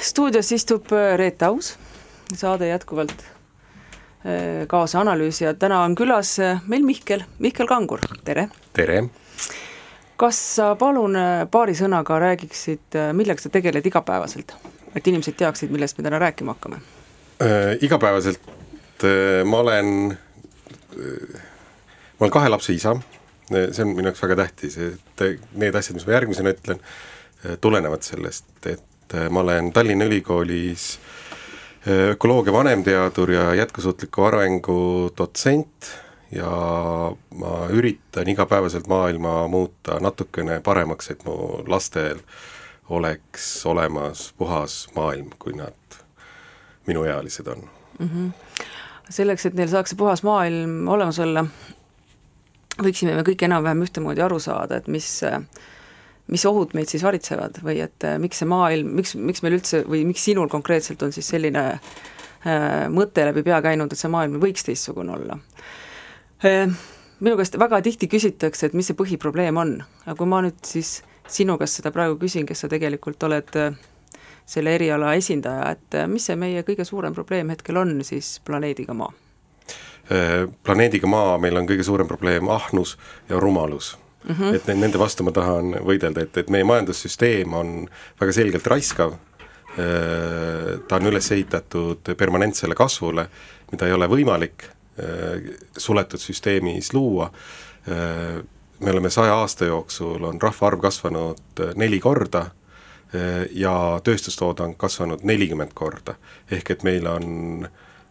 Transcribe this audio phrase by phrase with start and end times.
[0.00, 1.78] stuudios istub äh, Reet Aus,
[2.34, 8.48] saade jätkuvalt äh, kaasa analüüs ja täna on külas äh, meil Mihkel, Mihkel Kangur, tere!
[8.72, 9.04] tere!
[10.16, 11.16] kas sa palun
[11.52, 14.54] paari sõnaga räägiksid, millega sa tegeled igapäevaselt,
[14.96, 16.80] et inimesed teaksid, millest me täna rääkima hakkame
[17.42, 17.76] äh,?
[17.84, 18.40] igapäevaselt
[19.04, 20.16] äh, ma olen
[20.96, 21.44] äh,,
[22.16, 22.96] ma olen kahe lapse isa,
[23.50, 26.80] see on minu jaoks väga tähtis, et need asjad, mis ma järgmisena ütlen,
[27.62, 28.95] tulenevad sellest, et
[29.30, 30.98] ma olen Tallinna Ülikoolis
[31.86, 35.90] ökoloogia vanemteadur ja jätkusuutliku arengu dotsent
[36.32, 36.50] ja
[37.34, 42.18] ma üritan igapäevaselt maailma muuta natukene paremaks, et mu lastel
[42.88, 46.00] oleks olemas puhas maailm, kui nad
[46.86, 47.62] minuealised on
[47.98, 48.08] mm.
[48.08, 48.64] -hmm.
[49.10, 51.44] selleks, et neil saaks see puhas maailm olemas olla,
[52.82, 55.22] võiksime me kõik enam-vähem ühtemoodi aru saada, et mis
[56.32, 60.04] mis ohud meid siis varitsevad või et miks see maailm, miks, miks meil üldse või
[60.08, 64.66] miks sinul konkreetselt on siis selline äh, mõte läbi pea käinud, et see maailm võiks
[64.66, 65.40] teistsugune olla
[66.44, 66.70] äh,?
[67.20, 70.98] minu käest väga tihti küsitakse, et mis see põhiprobleem on, aga kui ma nüüd siis
[71.32, 73.76] sinu käest seda praegu küsin, kes sa tegelikult oled äh,
[74.46, 78.94] selle eriala esindaja, et äh, mis see meie kõige suurem probleem hetkel on siis planeediga
[78.94, 79.12] Maa?
[80.12, 82.96] Äh, planeediga Maa meil on kõige suurem probleem ahnus
[83.30, 84.34] ja rumalus mm.
[84.34, 84.54] -hmm.
[84.54, 87.88] et nende vastu ma tahan võidelda, et, et meie majandussüsteem on
[88.20, 89.16] väga selgelt raiskav,
[90.88, 93.26] ta on üles ehitatud permanentsele kasvule,
[93.72, 94.64] mida ei ole võimalik
[95.76, 97.30] suletud süsteemis luua,
[98.80, 102.46] me oleme saja aasta jooksul, on rahvaarv kasvanud neli korda
[103.52, 106.14] ja tööstustoodang kasvanud nelikümmend korda.
[106.50, 107.68] ehk et meil on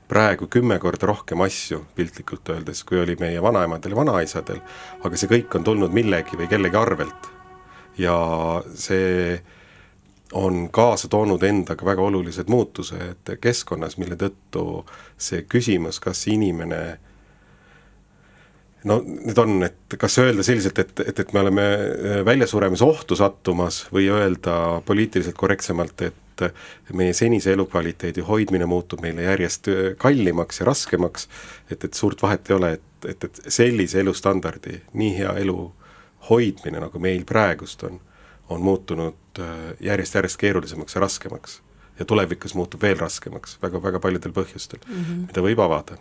[0.08, 4.62] praegu kümme korda rohkem asju, piltlikult öeldes, kui oli meie vanaemadel ja vanaisadel,
[5.04, 7.32] aga see kõik on tulnud millegi või kellegi arvelt.
[7.98, 8.16] ja
[8.76, 9.40] see
[10.36, 14.84] on kaasa toonud endaga väga olulised muutused keskkonnas, mille tõttu
[15.18, 16.82] see küsimus, kas inimene
[18.86, 23.18] no need on, et kas öelda selliselt, et, et, et me oleme äh, väljasuremise ohtu
[23.18, 26.22] sattumas või öelda poliitiliselt korrektsemalt, et
[26.94, 31.30] meie senise elukvaliteedi hoidmine muutub meile järjest äh, kallimaks ja raskemaks,
[31.72, 35.60] et, et suurt vahet ei ole, et, et, et sellise elustandardi, nii hea elu
[36.30, 38.00] hoidmine, nagu meil praegust on,
[38.50, 39.42] on muutunud
[39.84, 41.62] järjest-järjest äh, keerulisemaks ja raskemaks.
[42.00, 45.28] ja tulevikus muutub veel raskemaks väga, väga paljudel põhjustel mm, -hmm.
[45.28, 45.96] mida võib avada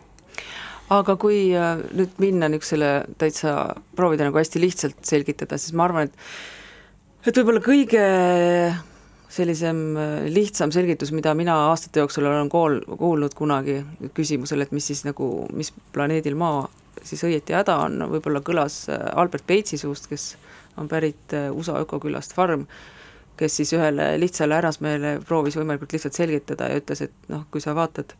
[0.92, 6.10] aga kui äh, nüüd minna niisugusele täitsa, proovida nagu hästi lihtsalt selgitada, siis ma arvan,
[6.10, 6.18] et
[7.24, 8.02] et võib-olla kõige
[9.34, 13.80] sellisem äh, lihtsam selgitus, mida mina aastate jooksul olen kool, kuulnud kunagi
[14.14, 16.66] küsimusele, et mis siis nagu, mis planeedil Maa
[17.04, 20.34] siis õieti häda on, võib-olla kõlas äh, Albert Peitsi suust, kes
[20.80, 22.64] on pärit USA ökokülast Farm,
[23.38, 27.74] kes siis ühele lihtsale härrasmehele proovis võimalikult lihtsalt selgitada ja ütles, et noh, kui sa
[27.76, 28.14] vaatad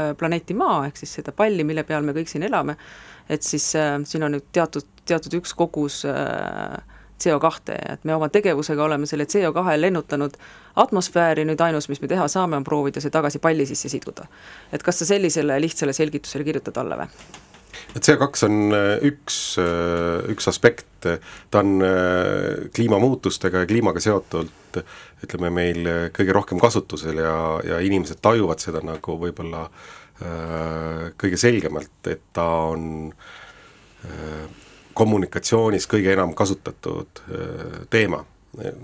[0.00, 2.74] Äh, planeeti Maa, ehk siis seda palli, mille peal me kõik siin elame,
[3.32, 6.74] et siis äh, siin on nüüd teatud, teatud üks kogus äh,
[7.24, 10.36] CO2, et me oma tegevusega oleme selle CO2 lennutanud
[10.76, 14.26] atmosfääri, nüüd ainus, mis me teha saame, on proovida see tagasi palli sisse siduda.
[14.72, 17.08] et kas sa sellisele lihtsale selgitusele kirjutad alla või?
[17.96, 19.40] et CO2 on äh, üks,
[20.32, 21.08] üks aspekt,
[21.50, 21.78] ta on
[22.74, 24.80] kliimamuutustega ja kliimaga seotult
[25.24, 31.98] ütleme meil kõige rohkem kasutusel ja, ja inimesed tajuvad seda nagu võib-olla äh, kõige selgemalt,
[32.08, 33.10] et ta on
[34.04, 34.65] äh,
[34.96, 38.24] kommunikatsioonis kõige enam kasutatud äh, teema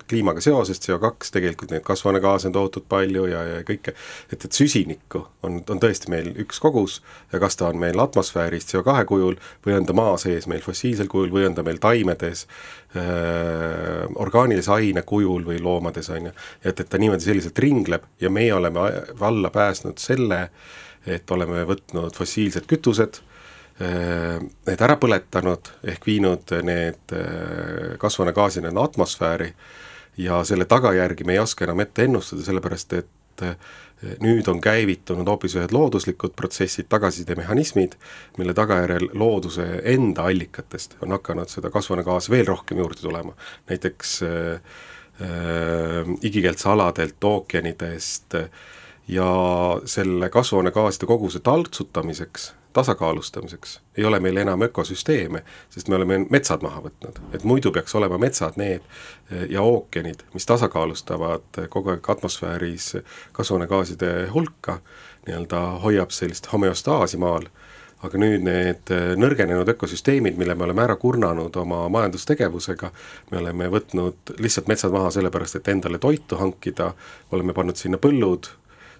[0.08, 3.94] kliimaga seoses, CO2, tegelikult neid kasvuhoonegaase on tohutult palju ja, ja kõike,
[4.32, 6.98] et, et süsinikku on, on tõesti meil üks kogus
[7.32, 11.08] ja kas ta on meil atmosfääris CO2 kujul või on ta maa sees meil fossiilsel
[11.12, 16.36] kujul või on ta meil taimedes äh, orgaanilise aine kujul või loomades, on ju.
[16.62, 18.88] et, et ta niimoodi selliselt ringleb ja meie oleme
[19.20, 20.44] alla pääsnud selle,
[21.06, 23.31] et oleme võtnud fossiilsed kütused Äh,
[23.82, 29.52] need ära põletanud, ehk viinud need äh, kasvuhoonegaasid atmosfääri
[30.16, 33.56] ja selle tagajärgi me ei oska enam ette ennustada, sellepärast et äh,
[34.22, 37.94] nüüd on käivitunud hoopis ühed looduslikud protsessid, tagasisidemehhanismid,
[38.38, 43.34] mille tagajärjel looduse enda allikatest on hakanud seda kasvuhoonegaasi veel rohkem juurde tulema.
[43.70, 44.76] näiteks äh,
[45.22, 48.36] äh, igikeeltsaladelt, ookeanidest
[49.08, 49.28] ja
[49.84, 56.80] selle kasvuhoonegaaside koguse taltsutamiseks tasakaalustamiseks ei ole meil enam ökosüsteeme, sest me oleme metsad maha
[56.86, 58.86] võtnud, et muidu peaks olema metsad need
[59.48, 62.96] ja ookeanid, mis tasakaalustavad kogu aeg atmosfääris
[63.32, 64.78] kasvuhoonegaaside hulka,
[65.26, 67.46] nii-öelda hoiab sellist homeostaasi maal,
[68.02, 68.90] aga nüüd need
[69.20, 72.90] nõrgenenud ökosüsteemid, mille me oleme ära kurnanud oma majandustegevusega,
[73.30, 76.92] me oleme võtnud lihtsalt metsad maha sellepärast, et endale toitu hankida,
[77.30, 78.50] oleme pannud sinna põllud,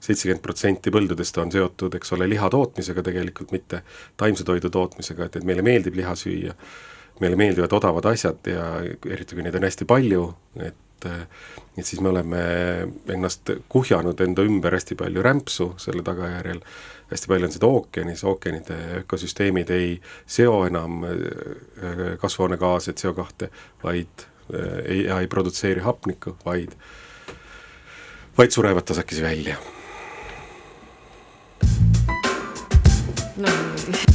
[0.03, 3.83] seitsekümmend protsenti põldudest on seotud, eks ole, liha tootmisega tegelikult, mitte
[4.19, 6.55] taimse toidu tootmisega, et, et meile meeldib liha süüa,
[7.23, 10.25] meile meeldivad odavad asjad ja eriti, kui neid on hästi palju,
[10.63, 12.41] et et siis me oleme
[13.11, 16.61] ennast kuhjanud enda ümber hästi palju rämpsu selle tagajärjel,
[17.11, 19.97] hästi palju on seda ookeanis, ookeanide ökosüsteemid ei
[20.27, 23.51] seo enam äh, kasvuhoonegaase, CO2,
[23.83, 26.79] vaid äh, ei, ei produtseeri hapnikku, vaid
[28.39, 29.59] vaid surevad tasakesi välja
[33.37, 34.12] no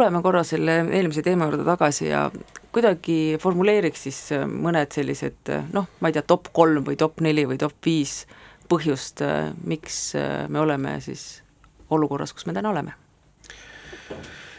[0.00, 2.24] tuleme korra selle eelmise teema juurde tagasi ja
[2.72, 7.20] kuidagi formuleeriks siis äh, mõned sellised äh, noh, ma ei tea, top kolm või top
[7.24, 8.24] neli või top viis
[8.70, 9.18] põhjust,
[9.66, 10.12] miks
[10.48, 11.40] me oleme siis
[11.90, 12.92] olukorras, kus me täna oleme.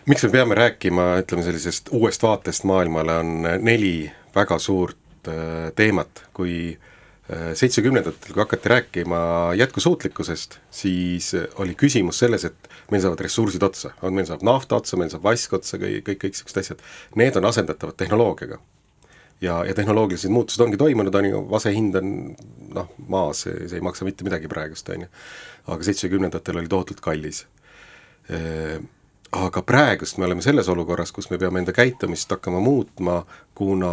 [0.06, 6.26] Miks me peame rääkima, ütleme sellisest uuest vaatest maailmale, on neli väga suurt äh, teemat,
[6.36, 6.91] kui äh,
[7.30, 9.18] seitsmekümnendatel, kui hakati rääkima
[9.56, 15.00] jätkusuutlikkusest, siis oli küsimus selles, et meil saavad ressursid otsa, on, meil saab nafta otsa,
[15.00, 16.86] meil saab vask otsa, kõik, kõik, kõik niisugused asjad,
[17.22, 18.60] need on asendatavad tehnoloogiaga.
[19.42, 22.12] ja, ja tehnoloogilised muutused ongi toimunud, on ju, vase hind on
[22.76, 25.12] noh, maas, see ei maksa mitte midagi praegust, on ju.
[25.68, 27.46] aga seitsmekümnendatel oli tohutult kallis
[29.32, 33.22] aga praegust me oleme selles olukorras, kus me peame enda käitumist hakkama muutma,
[33.56, 33.92] kuna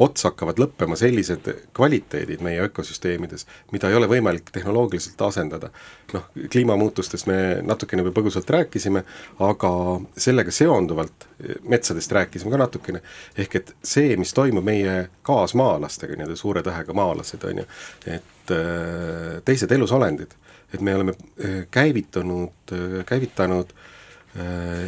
[0.00, 5.70] otsa hakkavad lõppema sellised kvaliteedid meie ökosüsteemides, mida ei ole võimalik tehnoloogiliselt asendada.
[6.12, 9.04] noh, kliimamuutustest me natukene juba põgusalt rääkisime,
[9.40, 9.72] aga
[10.16, 11.26] sellega seonduvalt
[11.68, 13.02] metsadest rääkisime ka natukene,
[13.36, 17.66] ehk et see, mis toimub meie kaasmaalastega, nii-öelda suure tähega maalased, on ju,
[18.06, 20.32] et äh, teised elusolendid,
[20.72, 23.76] et me oleme äh, käivitunud, käivitanud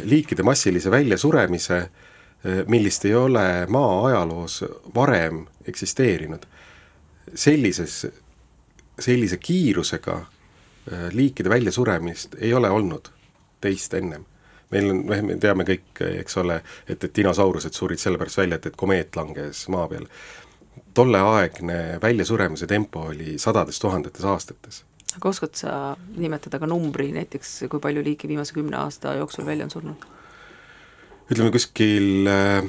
[0.09, 2.04] liikide massilise väljasuremise äh,
[2.67, 4.63] millist ei ole maa ajaloos
[4.95, 6.45] varem eksisteerinud.
[7.35, 8.07] sellises,
[8.99, 13.09] sellise kiirusega äh, liikide väljasuremist ei ole olnud
[13.61, 14.25] teist ennem.
[14.71, 18.75] meil on, me teame kõik, eks ole, et, et dinosaurused surid sellepärast välja, et, et
[18.75, 20.09] komeet langes maa peale.
[20.93, 24.83] tolleaegne väljasuremise tempo oli sadades tuhandetes aastates
[25.15, 29.65] aga oskad sa nimetada ka numbri näiteks, kui palju liike viimase kümne aasta jooksul välja
[29.65, 30.05] on surnud?
[31.31, 32.67] Ütleme kuskil äh,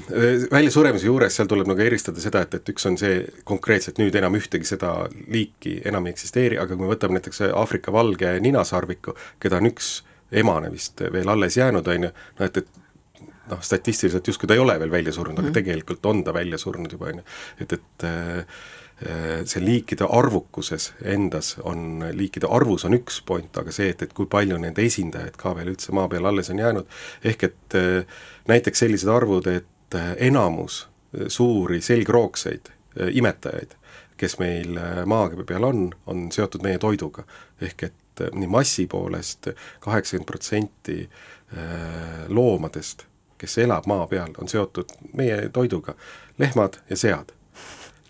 [0.53, 4.39] väljasuremise juures, seal tuleb nagu eristada seda, et, et üks on see konkreetselt nüüd enam
[4.39, 4.95] ühtegi seda
[5.33, 9.99] liiki enam ei eksisteeri, aga kui me võtame näiteks Aafrika valge ninasarviku, keda on üks
[10.33, 13.23] emane vist veel alles jäänud, on ju, no et, et
[13.53, 15.51] noh, statistiliselt justkui ta ei ole veel välja surnud mm, -hmm.
[15.51, 15.61] aga mhm.
[15.61, 17.29] tegelikult on ta välja surnud juba, on ju.
[17.61, 18.45] et, et äh, Äh,
[19.45, 24.29] see liikide arvukuses endas on, liikide arvus on üks point, aga see, et, et kui
[24.31, 26.89] palju nende esindajaid ka veel üldse maa peal alles on jäänud,
[27.25, 30.87] ehk et äh, näiteks sellised arvud, et äh, enamus
[31.29, 32.73] suuri selgroogseid
[33.13, 33.77] imetajaid,
[34.17, 37.25] kes meil maa peal on, on seotud meie toiduga.
[37.61, 39.49] ehk et nii massi poolest
[39.81, 41.09] kaheksakümmend protsenti
[42.29, 43.05] loomadest,
[43.39, 45.95] kes elab maa peal, on seotud meie toiduga,
[46.41, 47.37] lehmad ja sead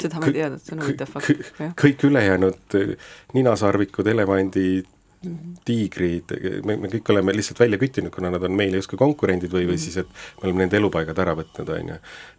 [0.03, 1.55] seda ma ei teadnud, see on huvitav fakt.
[1.81, 2.93] kõik ülejäänud eh,
[3.35, 4.93] ninasarvikud, elevandid
[5.27, 5.57] -hmm.
[5.65, 6.35] tiigrid,
[6.67, 9.77] me, me kõik oleme lihtsalt välja küttinud, kuna nad on meile justkui konkurendid või või
[9.77, 9.83] mhm.
[9.83, 10.11] siis, et
[10.41, 11.99] me oleme nende elupaigad ära võtnud, on ju.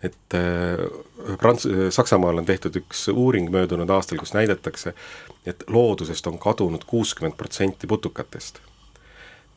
[0.10, 0.86] et äh,
[1.42, 4.94] Prants-, Saksamaal on tehtud üks uuring möödunud aastal, kus näidatakse,
[5.46, 8.62] et loodusest on kadunud kuuskümmend protsenti putukatest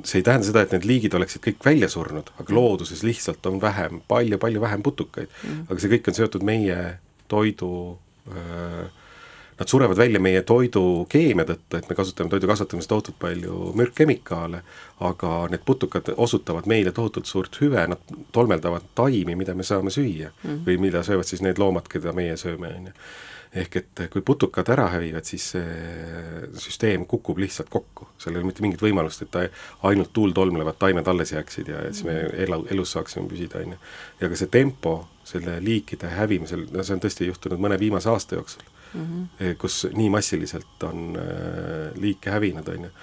[0.01, 3.59] see ei tähenda seda, et need liigid oleksid kõik välja surnud, aga looduses lihtsalt on
[3.61, 5.29] vähem palju,, palju-palju vähem putukaid
[5.69, 6.79] aga see kõik on seotud meie
[7.31, 7.71] toidu
[9.61, 14.63] Nad surevad välja meie toidukeemia tõttu, et me kasutame toidu kasvatamises tohutult palju mürkkemikaale,
[15.05, 20.31] aga need putukad osutavad meile tohutult suurt hüve, nad tolmeldavad taimi, mida me saame süüa
[20.31, 20.47] mm.
[20.47, 20.63] -hmm.
[20.65, 22.95] või mida söövad siis need loomad, keda meie sööme, on ju
[23.55, 28.51] ehk et kui putukad ära hävivad, siis see süsteem kukub lihtsalt kokku, seal ei ole
[28.51, 29.43] mitte mingit võimalust, et ta
[29.91, 33.81] ainult tuultolmlevad taimed alles jääksid ja siis me elu, elus saaksime püsida, on ju.
[34.21, 34.95] ja ka see tempo
[35.27, 39.57] selle liikide hävimisel, no see on tõesti juhtunud mõne viimase aasta jooksul mm, -hmm.
[39.59, 41.19] kus nii massiliselt on
[41.99, 42.95] liike hävinud, on ju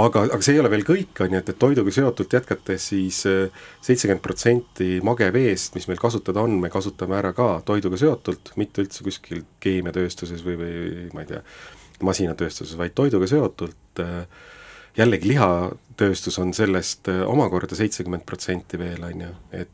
[0.00, 3.20] aga, aga see ei ole veel kõik, on ju, et, et toiduga seotult jätkates siis
[3.30, 8.84] äh, seitsekümmend protsenti mageveest, mis meil kasutada on, me kasutame ära ka toiduga seotult, mitte
[8.84, 11.44] üldse kuskil keemiatööstuses või, või ma ei tea,
[12.04, 14.24] masinatööstuses, vaid toiduga seotult äh,
[14.98, 19.32] jällegi lihatööstus on sellest omakorda seitsekümmend protsenti veel, on ju,
[19.62, 19.70] et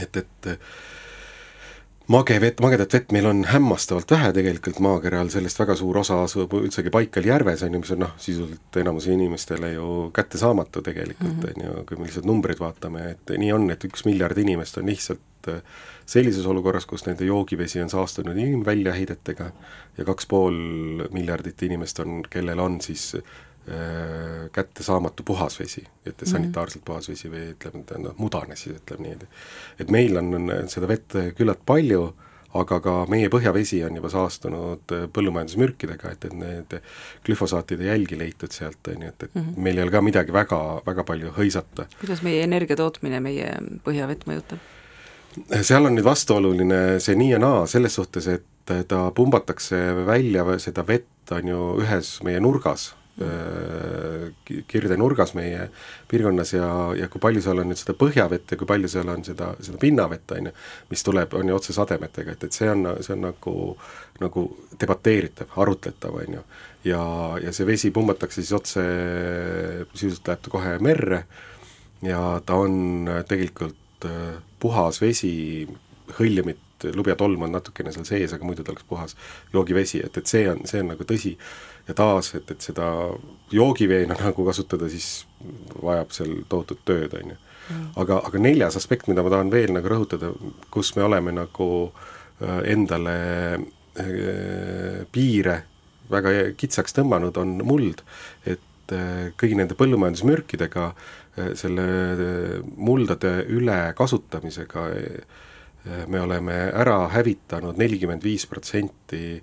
[0.00, 0.48] et, et
[2.10, 6.90] magevett, magedat vett meil on hämmastavalt vähe tegelikult maakeral, sellest väga suur osa asub üldsegi
[6.92, 9.86] Baikali järves, on ju, mis on noh, sisuliselt enamuse inimestele ju
[10.16, 11.50] kättesaamatu tegelikult, mhm.
[11.52, 14.90] on ju, kui me lihtsalt numbreid vaatame, et nii on, et üks miljard inimest on
[14.90, 15.62] lihtsalt äh,
[16.10, 19.50] sellises olukorras, kus nende joogivesi on saastunud inimväljaheidetega
[19.98, 20.56] ja kaks pool
[21.14, 23.12] miljardit inimest on, kellel on siis
[24.52, 26.30] kättesaamatu puhas vesi, et mhm.
[26.30, 29.28] sanitaarselt puhas vesi või ütleme, noh, mudane siis ütleme niimoodi.
[29.78, 32.08] et meil on, on seda vett küllalt palju,
[32.58, 36.76] aga ka meie põhjavesi on juba saastunud põllumajandusmürkidega, et, et need
[37.26, 39.62] glüfosaatide jälgi leitud sealt, on ju, et, et mm -hmm.
[39.62, 41.86] meil ei ole ka midagi väga, väga palju hõisata.
[42.00, 44.58] kuidas meie energia tootmine meie põhjavett mõjutab?
[45.62, 48.44] seal on nüüd vastuoluline see nii ja naa, selles suhtes, et
[48.88, 52.99] ta pumbatakse välja seda vett, on ju, ühes meie nurgas Äh,
[54.70, 55.66] kirdenurgas meie
[56.08, 59.24] piirkonnas ja, ja kui palju seal on nüüd seda põhjavett ja kui palju seal on
[59.26, 60.54] seda, seda pinnavett, on ju,
[60.90, 63.54] mis tuleb, on ju otse sademetega, et, et see on, see on nagu,
[64.22, 64.46] nagu
[64.80, 66.46] debateeritav, arutletav, on ju.
[66.90, 67.02] ja,
[67.44, 68.86] ja see vesi pumbatakse siis otse,
[69.94, 71.24] sisuliselt läheb ta kohe merre
[72.06, 74.08] ja ta on tegelikult
[74.60, 75.68] puhas vesi,
[76.16, 79.16] hõljumit, lubjatolm on natukene seal sees, aga muidu ta oleks puhas
[79.52, 81.34] joogivesi, et, et see on, see on nagu tõsi
[81.88, 82.86] ja taas, et, et seda
[83.52, 85.26] joogiveena nagu kasutada, siis
[85.80, 87.38] vajab seal tohutut tööd, on ju.
[87.70, 87.90] Mm.
[88.02, 90.32] aga, aga neljas aspekt, mida ma tahan veel nagu rõhutada,
[90.74, 93.14] kus me oleme nagu äh, endale
[93.54, 95.60] äh, piire
[96.10, 98.02] väga kitsaks tõmmanud, on muld,
[98.42, 100.92] et äh, kõigi nende põllumajandusmürkidega,
[101.56, 101.84] selle
[102.74, 104.82] muldade ülekasutamisega
[106.10, 109.38] me oleme ära hävitanud nelikümmend viis protsenti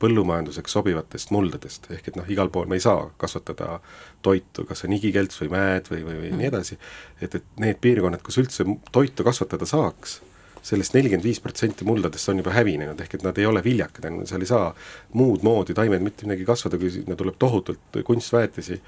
[0.00, 3.78] põllumajanduseks sobivatest muldadest, ehk et noh, igal pool me ei saa kasvatada
[4.24, 6.40] toitu, kas on igikelts või mäed või, või, või mm.
[6.40, 6.78] nii edasi,
[7.20, 10.20] et, et need piirkonnad, kus üldse toitu kasvatada saaks,
[10.64, 14.44] sellest nelikümmend viis protsenti muldadest on juba hävinenud, ehk et nad ei ole viljakad, seal
[14.44, 14.70] ei saa
[15.16, 18.80] muud moodi taimed mitte midagi kasvada, kui sinna tuleb tohutult kunstväetisi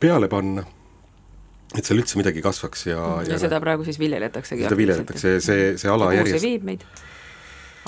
[0.00, 0.64] peale panna
[1.76, 4.66] et seal üldse midagi kasvaks ja ja, ja seda praegu siis viljeletaksegi?
[4.66, 6.86] seda viljeletakse, see, see ala järjest viib meid?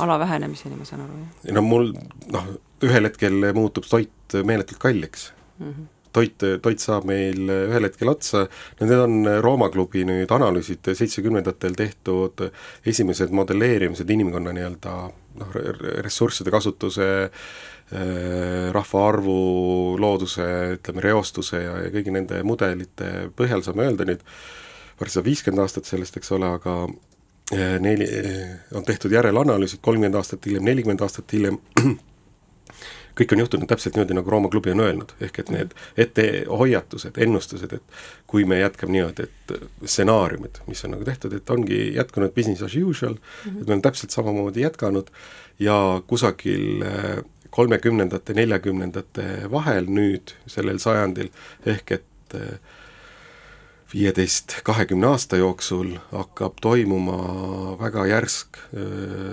[0.00, 1.56] Ala vähenemiseni, ma saan aru, jah?
[1.56, 1.90] no mul
[2.32, 5.72] noh, ühel hetkel muutub toit meeletult kalliks mm.
[5.72, 8.46] -hmm toit, toit saab meil ühel hetkel otsa,
[8.78, 12.44] no need on Rooma klubi nüüd analüüsid seitsmekümnendatel tehtud
[12.84, 14.96] esimesed modelleerimised inimkonna nii-öelda
[15.40, 15.54] noh,
[16.04, 17.08] ressursside kasutuse
[18.72, 19.38] rahvaarvu,
[20.00, 24.22] looduse, ütleme, reostuse ja, ja kõigi nende mudelite põhjal saame öelda nüüd,
[25.00, 27.11] varsti saab viiskümmend aastat sellest, eks ole, aga Äh,
[27.80, 31.58] neli, äh, on tehtud järelanalüüsid kolmkümmend aastat hiljem, nelikümmend aastat hiljem,
[33.18, 37.74] kõik on juhtunud täpselt niimoodi, nagu Rooma klubi on öelnud, ehk et need ettehoiatused, ennustused,
[37.76, 37.98] et
[38.30, 42.76] kui me jätkame niimoodi, et stsenaariumid, mis on nagu tehtud, et ongi jätkunud business as
[42.76, 43.60] usual mm, -hmm.
[43.60, 45.10] et me oleme täpselt samamoodi jätkanud.
[45.58, 51.28] Ja kusagil äh, kolmekümnendate, neljakümnendate vahel nüüd, sellel sajandil,
[51.66, 52.58] ehk et äh,
[53.94, 57.18] viieteist, kahekümne aasta jooksul hakkab toimuma
[57.80, 58.60] väga järsk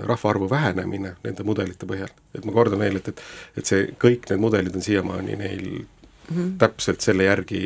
[0.08, 2.12] rahvaarvu vähenemine nende mudelite põhjal.
[2.34, 3.22] et ma kordan veel, et, et
[3.56, 6.56] et see, kõik need mudelid on siiamaani neil mm -hmm.
[6.58, 7.62] täpselt selle järgi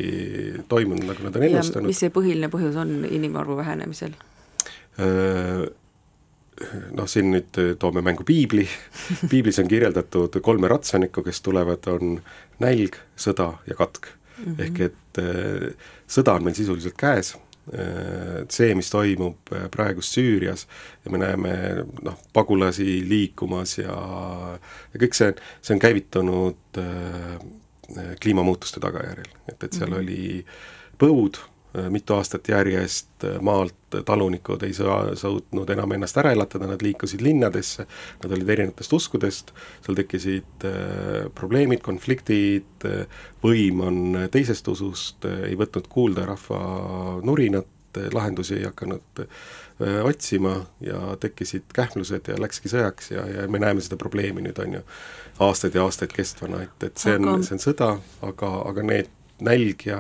[0.69, 1.87] toimunud, nagu nad on ennustanud.
[1.87, 4.13] mis see põhiline põhjus on inimarvu vähenemisel?
[6.95, 8.69] noh, siin nüüd toome mängu piibli,
[9.31, 12.21] piiblis on kirjeldatud kolme ratsanikku, kes tulevad, on
[12.63, 14.07] nälg, sõda ja katk
[14.39, 14.45] mm.
[14.45, 14.63] -hmm.
[14.67, 20.67] ehk et äh, sõda on meil sisuliselt käes äh,, see, mis toimub äh, praegu Süürias
[21.05, 21.55] ja me näeme
[22.03, 23.99] noh, pagulasi liikumas ja,
[24.93, 26.81] ja kõik see, see on käivitunud
[28.21, 30.03] kliimamuutuste tagajärjel, et, et seal mm -hmm.
[30.03, 30.47] oli
[30.99, 31.37] põud
[31.91, 33.75] mitu aastat järjest äh, maalt
[34.07, 37.87] talunikud ei saa, suutnud enam ennast ära elatada, nad liikusid linnadesse,
[38.23, 39.53] nad olid erinevatest uskudest,
[39.85, 44.01] seal tekkisid äh, probleemid, konfliktid äh,, võim on
[44.35, 46.61] teisest usust äh,, ei võtnud kuulda rahva
[47.27, 47.71] nurinat,
[48.13, 53.83] lahendusi ei hakanud äh, otsima ja tekkisid kähmlused ja läkski sõjaks ja, ja me näeme
[53.85, 54.87] seda probleemi nüüd, on ju,
[55.47, 57.93] aastaid ja aastaid kestvana, et, et see on, see on sõda,
[58.27, 59.99] aga, aga need nälg ja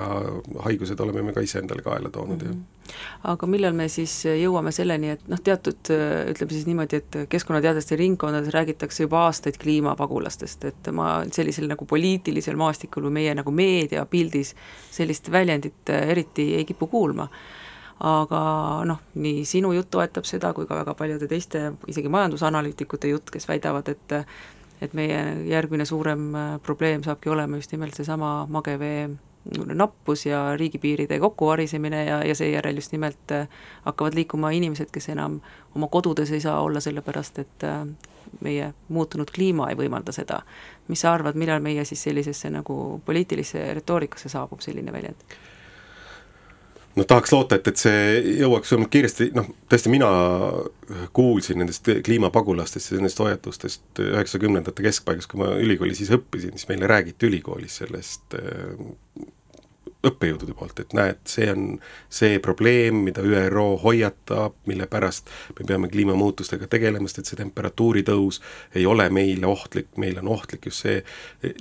[0.63, 2.93] haigused oleme me ka ise endale kaela toonud mm, -hmm.
[2.93, 3.33] jah.
[3.33, 5.91] aga millal me siis jõuame selleni, et noh, teatud
[6.31, 12.57] ütleme siis niimoodi, et keskkonnateadlaste ringkondades räägitakse juba aastaid kliimapagulastest, et ma sellisel nagu poliitilisel
[12.57, 14.55] maastikul või meie nagu meediapildis
[14.91, 17.29] sellist väljendit eriti ei kipu kuulma
[18.05, 18.41] aga
[18.89, 23.47] noh, nii sinu jutt toetab seda kui ka väga paljude teiste, isegi majandusanalüütikute jutt, kes
[23.49, 24.15] väidavad, et
[24.83, 26.33] et meie järgmine suurem
[26.63, 29.09] probleem saabki olema just nimelt seesama magevee
[29.75, 33.49] nappus ja riigipiiride kokkuvarisemine ja, ja seejärel just nimelt äh,
[33.83, 35.41] hakkavad liikuma inimesed, kes enam
[35.75, 37.87] oma kodudes ei saa olla, sellepärast et äh,
[38.41, 40.43] meie muutunud kliima ei võimalda seda.
[40.89, 45.37] mis sa arvad, millal meie siis sellisesse nagu poliitilisse retoorikasse saabub selline väljend?
[46.97, 48.01] No tahaks loota, et, et see
[48.41, 50.11] jõuaks võimalikult kiiresti, noh, tõesti mina
[51.17, 56.91] kuulsin nendest kliimapagulastest ja nendest hoiatustest üheksakümnendate keskpaigas, kui ma ülikoolis siis õppisin, siis meile
[56.91, 58.39] räägiti ülikoolis sellest
[60.09, 61.67] õppejõudude poolt, et näed, see on
[62.13, 68.05] see probleem, mida ÜRO hoiatab, mille pärast me peame kliimamuutustega tegelema, sest et see temperatuuri
[68.07, 68.41] tõus
[68.75, 71.01] ei ole meile ohtlik, meile on ohtlik just see,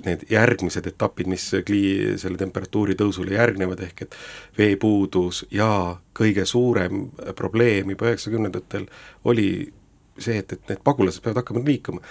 [0.06, 4.18] need järgmised etapid, mis klii-, selle temperatuuri tõusule järgnevad, ehk et
[4.58, 5.70] veepuudus ja
[6.14, 8.86] kõige suurem probleem juba üheksakümnendatel
[9.30, 9.48] oli
[10.18, 12.04] see, et, et need pagulased peavad hakkama liikuma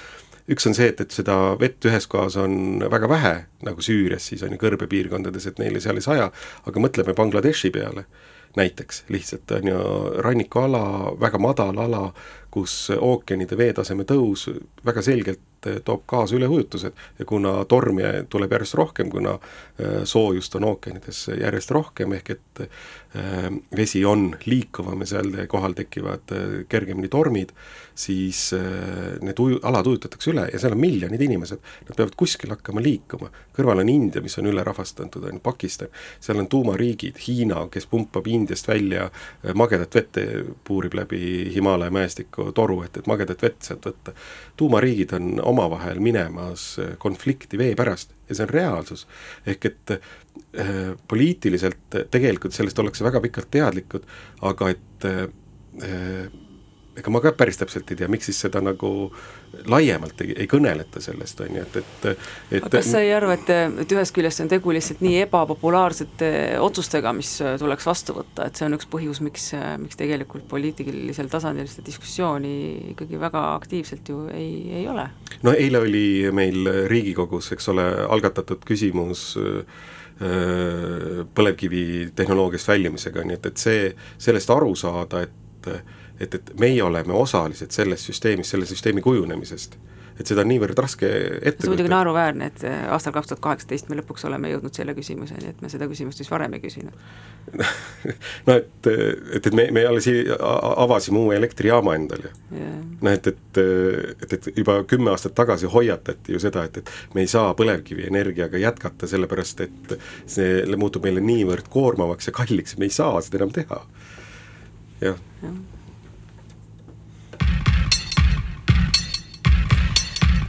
[0.51, 4.43] üks on see, et, et seda vett ühes kohas on väga vähe, nagu Süürias siis
[4.43, 6.29] on ju kõrbepiirkondades, et neile seal ei saja,
[6.67, 8.07] aga mõtleme Bangladeshi peale
[8.57, 9.79] näiteks lihtsalt, on ju,
[10.21, 10.83] rannikuala,
[11.19, 12.03] väga madal ala,
[12.53, 14.45] kus ookeanide veetaseme tõus
[14.85, 15.41] väga selgelt
[15.85, 19.37] toob kaasa üleujutused ja kuna torme tuleb järjest rohkem, kuna
[20.03, 22.63] soojust on ookeanides järjest rohkem, ehk et
[23.77, 26.33] vesi on liikuvam ja seal kohal tekivad
[26.69, 27.53] kergemini tormid,
[27.95, 28.47] siis
[29.21, 33.29] need uju-, alad ujutatakse üle ja seal on miljonid inimesed, nad peavad kuskil hakkama liikuma.
[33.53, 38.67] kõrval on India, mis on ülerahvastatud, on Pakistan, seal on tuumariigid, Hiina, kes pumpab Indiast
[38.67, 39.09] välja
[39.53, 40.17] magedat vett,
[40.63, 44.13] puurib läbi Himaalaja mäestiku toru, et, et magedat vett sealt võtta.
[44.57, 49.07] tuumariigid on omavahel minemas konflikti vee pärast ja see on reaalsus.
[49.45, 50.71] ehk et äh,
[51.07, 54.07] poliitiliselt tegelikult sellest ollakse väga pikalt teadlikud,
[54.49, 55.27] aga et äh,
[56.97, 58.89] ega ma ka päris täpselt ei tea, miks siis seda nagu
[59.69, 62.27] laiemalt ei, ei kõneleta sellest, on ju, et, et,
[62.59, 63.49] et kas sa ei arva, et,
[63.81, 66.29] et ühest küljest on tegu lihtsalt nii ebapopulaarsete
[66.61, 69.49] otsustega, mis tuleks vastu võtta, et see on üks põhjus, miks,
[69.81, 72.53] miks tegelikult poliitilisel tasandil seda diskussiooni
[72.93, 75.07] ikkagi väga aktiivselt ju ei, ei ole?
[75.45, 79.33] no eile oli meil Riigikogus, eks ole, algatatud küsimus
[81.33, 83.87] põlevkivitehnoloogiast väljumisega, nii et, et see,
[84.21, 85.71] sellest aru saada, et
[86.23, 89.77] et, et meie oleme osalised selles süsteemis, selle süsteemi kujunemisest.
[90.13, 91.07] et seda on niivõrd raske
[91.41, 94.75] ette see on muidugi naeruväärne, et äh, aastal kaks tuhat kaheksateist me lõpuks oleme jõudnud
[94.77, 96.93] selle küsimuseni, et me seda küsimust siis varem ei küsinud.
[98.45, 100.05] No et, et, et me, me alles
[100.85, 102.29] avasime uue elektrijaama endale.
[102.51, 102.77] Yeah..
[103.01, 103.59] noh, et, et,
[104.21, 108.61] et, et juba kümme aastat tagasi hoiatati ju seda, et, et me ei saa põlevkivienergiaga
[108.61, 109.97] jätkata, sellepärast et
[110.29, 113.85] see muutub meile niivõrd koormavaks ja kalliks, me ei saa seda enam teha.
[115.09, 115.23] jah.
[115.41, 115.55] Ja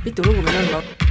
[0.05, 1.04] mitu lugu meil on?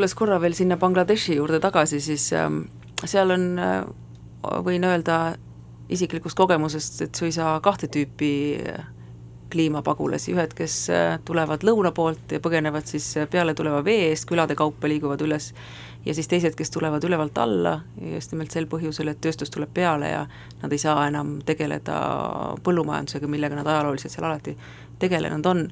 [0.00, 2.62] Tulles korra veel sinna Bangladeshi juurde tagasi, siis ähm,
[3.04, 3.82] seal on, äh,
[4.64, 5.34] võin öelda
[5.92, 8.30] isiklikust kogemusest, et suisa kahte tüüpi
[8.64, 8.86] äh,
[9.52, 10.74] kliimapagulasi, ühed, kes
[11.28, 15.50] tulevad lõuna poolt ja põgenevad siis peale tuleva vee eest, külade kaupa liiguvad üles,
[16.06, 17.74] ja siis teised, kes tulevad ülevalt alla,
[18.14, 20.22] just nimelt sel põhjusel, et tööstus tuleb peale ja
[20.62, 21.98] nad ei saa enam tegeleda
[22.64, 24.56] põllumajandusega, millega nad ajalooliselt seal alati
[25.02, 25.66] tegelenud on.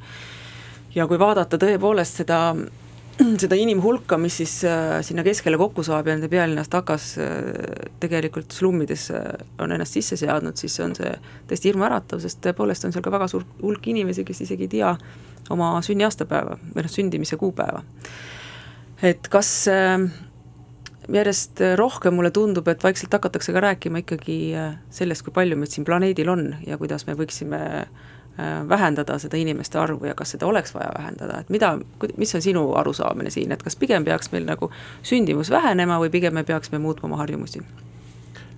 [0.94, 2.42] ja kui vaadata tõepoolest seda
[3.42, 8.54] seda inimhulka, mis siis äh, sinna keskele kokku saab ja nende pealinnas takas äh, tegelikult
[8.54, 9.20] slummidesse
[9.62, 11.10] on ennast sisse seadnud, siis on see
[11.50, 14.94] täiesti hirmuäratav, sest tõepoolest on seal ka väga suur hulk inimesi, kes isegi ei tea
[15.54, 17.82] oma sünniaastapäeva või noh, sündimise kuupäeva.
[19.02, 19.96] et kas äh,
[21.08, 24.38] järjest rohkem mulle tundub, et vaikselt hakatakse ka rääkima ikkagi
[24.92, 28.17] sellest, kui palju meid siin planeedil on ja kuidas me võiksime äh, Äh,
[28.68, 31.72] vähendada seda inimeste arvu ja kas seda oleks vaja vähendada, et mida,
[32.16, 34.70] mis on sinu arusaamine siin, et kas pigem peaks meil nagu
[35.02, 37.62] sündimus vähenema või pigem me peaksime muutma oma harjumusi?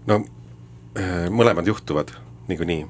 [0.06, 0.20] no
[0.98, 2.12] äh, mõlemad juhtuvad
[2.48, 2.82] niikuinii,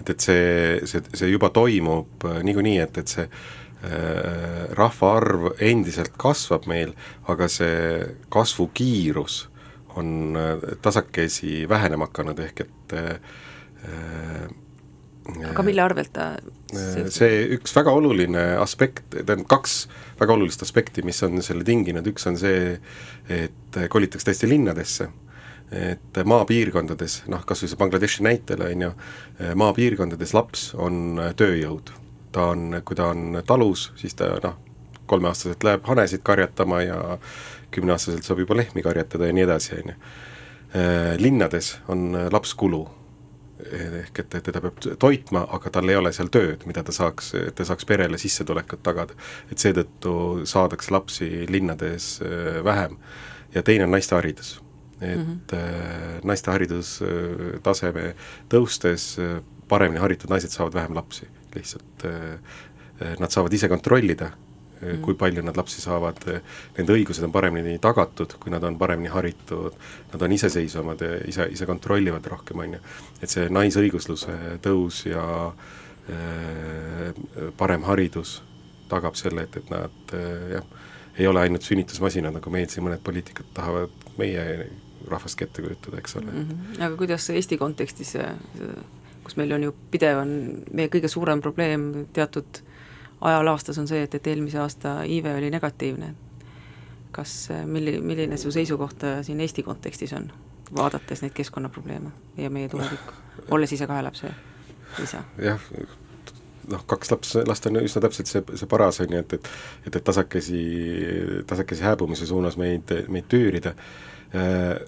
[0.00, 6.16] et, et see, see, see juba toimub äh, niikuinii, et, et see äh, rahvaarv endiselt
[6.20, 6.94] kasvab meil,
[7.28, 9.46] aga see kasvukiirus
[10.00, 10.38] on
[10.82, 13.16] tasakesi vähenema hakanud, ehk et äh,
[15.22, 16.32] aga mille arvelt ta
[16.72, 19.76] see üks väga oluline aspekt, tähendab kaks
[20.20, 22.78] väga olulist aspekti, mis on selle tinginud, üks on see,
[23.30, 25.08] et kolitakse tõesti linnadesse,
[25.72, 28.90] et maapiirkondades, noh kas või see Bangladeshi näitel, on ju,
[29.62, 31.94] maapiirkondades laps on tööjõud.
[32.32, 34.56] ta on, kui ta on talus, siis ta noh,
[35.06, 37.18] kolmeaastaselt läheb hanesid karjatama ja
[37.70, 39.96] kümneaastaselt saab juba lehmi karjatada ja nii edasi, on ju.
[41.20, 42.86] Linnades on laps kulu
[43.70, 47.54] ehk et teda peab toitma, aga tal ei ole seal tööd, mida ta saaks, et
[47.58, 49.14] ta saaks perele sissetulekut tagada.
[49.50, 52.96] et seetõttu saadakse lapsi linnades äh, vähem.
[53.54, 54.60] ja teine on naiste haridus.
[55.00, 56.24] et mm -hmm.
[56.24, 58.14] naiste haridustaseme
[58.48, 59.18] tõustes
[59.68, 62.04] paremini haritud naised saavad vähem lapsi, lihtsalt
[63.18, 64.30] nad saavad ise kontrollida
[65.02, 66.18] kui palju nad lapsi saavad,
[66.76, 69.76] nende õigused on paremini tagatud, kui nad on paremini haritud,
[70.12, 72.80] nad on iseseisvamad ja ise, ise kontrollivad rohkem, on ju.
[73.22, 77.12] et see naisõigusluse tõus ja äh,
[77.58, 78.40] parem haridus
[78.90, 80.66] tagab selle, et, et nad äh, jah,
[81.18, 84.66] ei ole ainult sünnitusmasinad, nagu meil siin mõned poliitikud tahavad meie
[85.10, 86.48] rahvast ette kujutada, eks ole mm.
[86.48, 86.82] -hmm.
[86.82, 88.16] aga kuidas Eesti kontekstis,
[89.24, 92.62] kus meil on ju pidev, on meie kõige suurem probleem teatud
[93.22, 96.14] ajal aastas on see, et, et eelmise aasta iive oli negatiivne.
[97.12, 100.30] kas, milli-, milline su seisukoht äh, siin Eesti kontekstis on,
[100.76, 103.12] vaadates neid keskkonnaprobleeme ja meie tulevikku,
[103.50, 104.30] olles ise kahe lapse
[105.02, 105.20] isa?
[105.38, 105.60] jah,
[106.72, 109.50] noh, kaks laps, last on üsna täpselt see, see paras, on ju, et, et
[109.86, 110.64] et, et tasakesi,
[111.46, 113.74] tasakesi hääbumise suunas meid, meid tüürida
[114.32, 114.80] äh,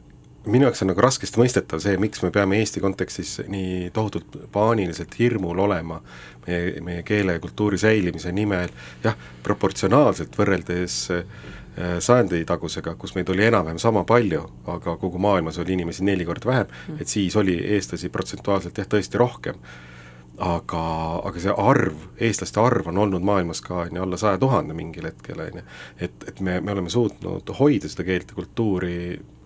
[0.46, 5.16] minu jaoks on nagu raskesti mõistetav see, miks me peame Eesti kontekstis nii tohutult paaniliselt
[5.18, 6.00] hirmul olema
[6.46, 8.72] meie, meie keele ja kultuuri säilimise nimel,
[9.04, 11.24] jah, proportsionaalselt võrreldes äh,
[11.98, 14.44] sajanditagusega, kus meid oli enam-vähem sama palju,
[14.76, 17.00] aga kogu maailmas oli inimesi neli korda vähem, mm.
[17.00, 19.58] et siis oli eestlasi protsentuaalselt jah, tõesti rohkem
[20.38, 20.84] aga,
[21.28, 25.06] aga see arv, eestlaste arv on olnud maailmas ka on ju alla saja tuhande mingil
[25.06, 25.68] hetkel, on ju.
[25.98, 28.96] et, et me, me oleme suutnud hoida seda keelt ja kultuuri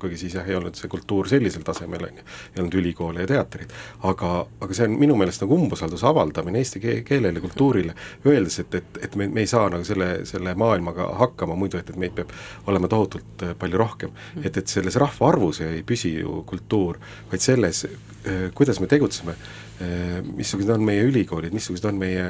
[0.00, 3.30] kuigi siis jah, ei olnud see kultuur sellisel tasemel, on ju, ei olnud ülikoole ja
[3.30, 3.72] teatreid,
[4.08, 7.94] aga, aga see on minu meelest nagu umbusalduse avaldamine eesti keelele, kultuurile,
[8.26, 11.90] öeldes, et, et, et me, me ei saa nagu selle, selle maailmaga hakkama muidu, et,
[11.90, 12.32] et meid peab
[12.70, 14.12] olema tohutult äh, palju rohkem.
[14.42, 16.98] et, et selles rahvaarvus ei püsi ju kultuur,
[17.30, 19.34] vaid selles, äh, kuidas me tegutseme,
[19.82, 22.26] äh, missugused on meie ülikoolid, missugused on meie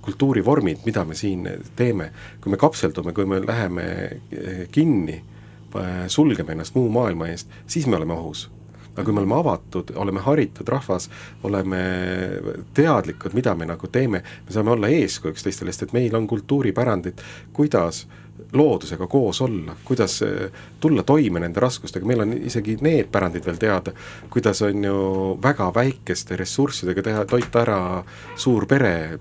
[0.00, 1.42] kultuurivormid, mida me siin
[1.76, 2.06] teeme,
[2.40, 3.84] kui me kapseldume, kui me läheme
[4.72, 5.18] kinni
[6.12, 8.50] sulgeme ennast muu maailma eest, siis me oleme ohus.
[8.96, 11.10] Aga kui me oleme avatud, oleme haritud rahvas,
[11.44, 11.80] oleme
[12.74, 17.20] teadlikud, mida me nagu teeme, me saame olla eeskujuks teistele, sest et meil on kultuuripärandit,
[17.52, 18.06] kuidas
[18.52, 23.60] loodusega koos olla, kuidas äh, tulla toime nende raskustega, meil on isegi need pärandid veel
[23.60, 23.92] teada,
[24.32, 24.98] kuidas on ju
[25.42, 27.80] väga väikeste ressurssidega teha, toita ära
[28.36, 29.18] suur pere,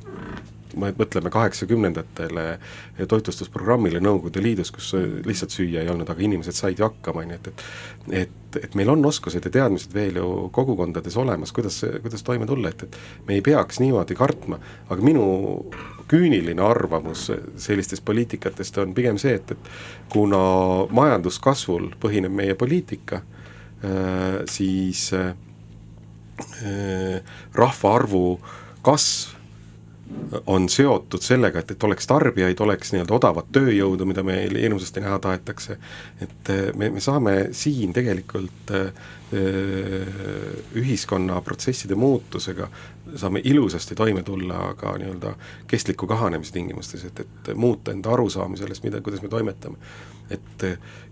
[0.75, 2.45] mõtleme kaheksakümnendatele
[3.07, 4.93] toitlustusprogrammile Nõukogude Liidus, kus
[5.25, 7.47] lihtsalt süüa ei olnud, aga inimesed said ju hakkama, on ju, et,
[8.11, 12.47] et et, et meil on oskused ja teadmised veel ju kogukondades olemas, kuidas, kuidas toime
[12.47, 14.59] tulla, et, et me ei peaks niimoodi kartma,
[14.89, 15.25] aga minu
[16.11, 17.27] küüniline arvamus
[17.61, 19.71] sellistest poliitikatest on pigem see, et, et
[20.13, 20.41] kuna
[20.95, 23.21] majanduskasvul põhineb meie poliitika,
[23.83, 25.33] äh, siis äh,
[27.55, 28.27] rahvaarvu
[28.85, 29.34] kasv
[30.45, 35.19] on seotud sellega, et, et oleks tarbijaid, oleks nii-öelda odavat tööjõudu, mida meil hirmsasti näha
[35.23, 35.77] tahetakse,
[36.21, 38.89] et äh, me, me saame siin tegelikult äh,
[40.75, 42.69] ühiskonna protsesside muutusega
[43.15, 45.33] saame ilusasti toime tulla, aga nii-öelda
[45.67, 49.77] kestliku kahanemise tingimustes, et, et muuta enda arusaami sellest, mida, kuidas me toimetame
[50.29, 50.63] et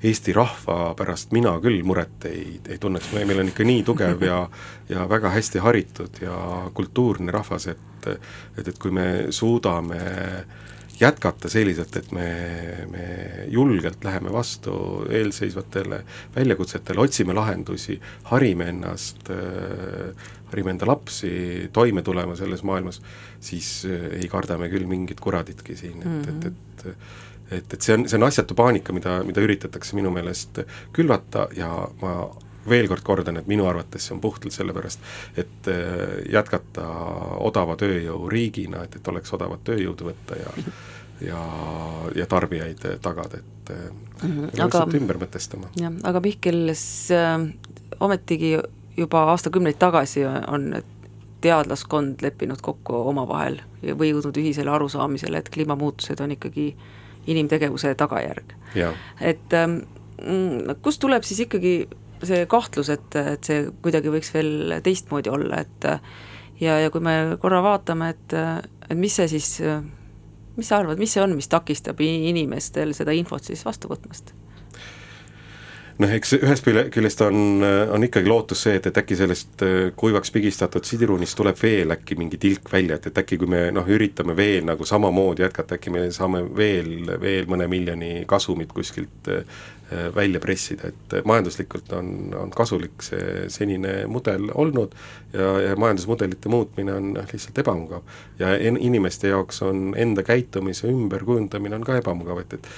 [0.04, 4.50] Eesti rahva pärast mina küll muret ei, ei tunneks, meil on ikka nii tugev ja
[4.90, 6.36] ja väga hästi haritud ja
[6.74, 7.90] kultuurne rahvas, et
[8.58, 10.00] et, et kui me suudame
[11.00, 12.28] jätkata selliselt, et me,
[12.92, 13.08] me
[13.52, 14.74] julgelt läheme vastu
[15.10, 16.04] eelseisvatele
[16.36, 17.98] väljakutsetele, otsime lahendusi,
[18.30, 20.14] harime ennast äh,,
[20.52, 21.34] harime enda lapsi
[21.74, 23.02] toime tulema selles maailmas,
[23.42, 26.48] siis äh, ei karda me küll mingit kuraditki siin, et mm, -hmm.
[26.48, 30.64] et, et et, et see on, see on asjatu paanika, mida, mida üritatakse minu meelest
[30.96, 31.70] külvata ja
[32.02, 32.16] ma
[32.70, 35.04] veel kord kordan, et minu arvates see on puhtalt sellepärast,
[35.38, 36.86] et äh, jätkata
[37.44, 40.58] odava tööjõu riigina, et, et oleks odavat tööjõudu võtta ja
[41.24, 41.40] ja,
[42.16, 43.70] ja tarbijaid tagada, et
[44.24, 44.64] mm -hmm.
[44.64, 45.70] aga ümber mõtestama.
[45.80, 47.48] jah, aga Mihkel, äh,
[48.00, 48.58] ometigi
[48.98, 50.84] juba aastakümneid tagasi on
[51.42, 58.56] teadlaskond leppinud kokku omavahel või jõudnud ühisele arusaamisele, et kliimamuutused on ikkagi äh, inimtegevuse tagajärg.
[59.22, 59.80] et ähm,
[60.22, 61.76] mm, kust tuleb siis ikkagi
[62.24, 65.90] see kahtlus, et, et see kuidagi võiks veel teistmoodi olla, et
[66.62, 68.36] ja, ja kui me korra vaatame, et,
[68.90, 69.50] et mis see siis,
[70.56, 74.32] mis sa arvad, mis see on, mis takistab inimestel seda infot siis vastu võtmast?
[76.02, 80.34] Noh, eks ühest küljest on, on ikkagi lootus see, et, et äkki sellest äh, kuivaks
[80.34, 84.36] pigistatud sidirunist tuleb veel äkki mingi tilk välja, et, et äkki kui me noh, üritame
[84.38, 89.46] veel nagu samamoodi jätkata, äkki me saame veel, veel mõne miljoni kasumit kuskilt äh,
[90.16, 92.08] välja pressida, et majanduslikult on,
[92.40, 94.96] on kasulik see senine mudel olnud
[95.34, 98.02] ja, ja majandusmudelite muutmine on lihtsalt ebamugav.
[98.40, 102.72] ja en, inimeste jaoks on enda käitumise ümberkujundamine on ka ebamugav, et, et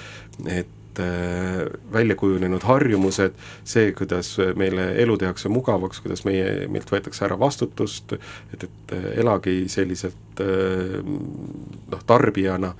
[0.60, 7.26] et Äh, välja kujunenud harjumused, see, kuidas meile elu tehakse mugavaks, kuidas meie, meilt võetakse
[7.26, 8.14] ära vastutust,
[8.54, 12.72] et, et äh, elagi selliselt äh, noh, tarbijana,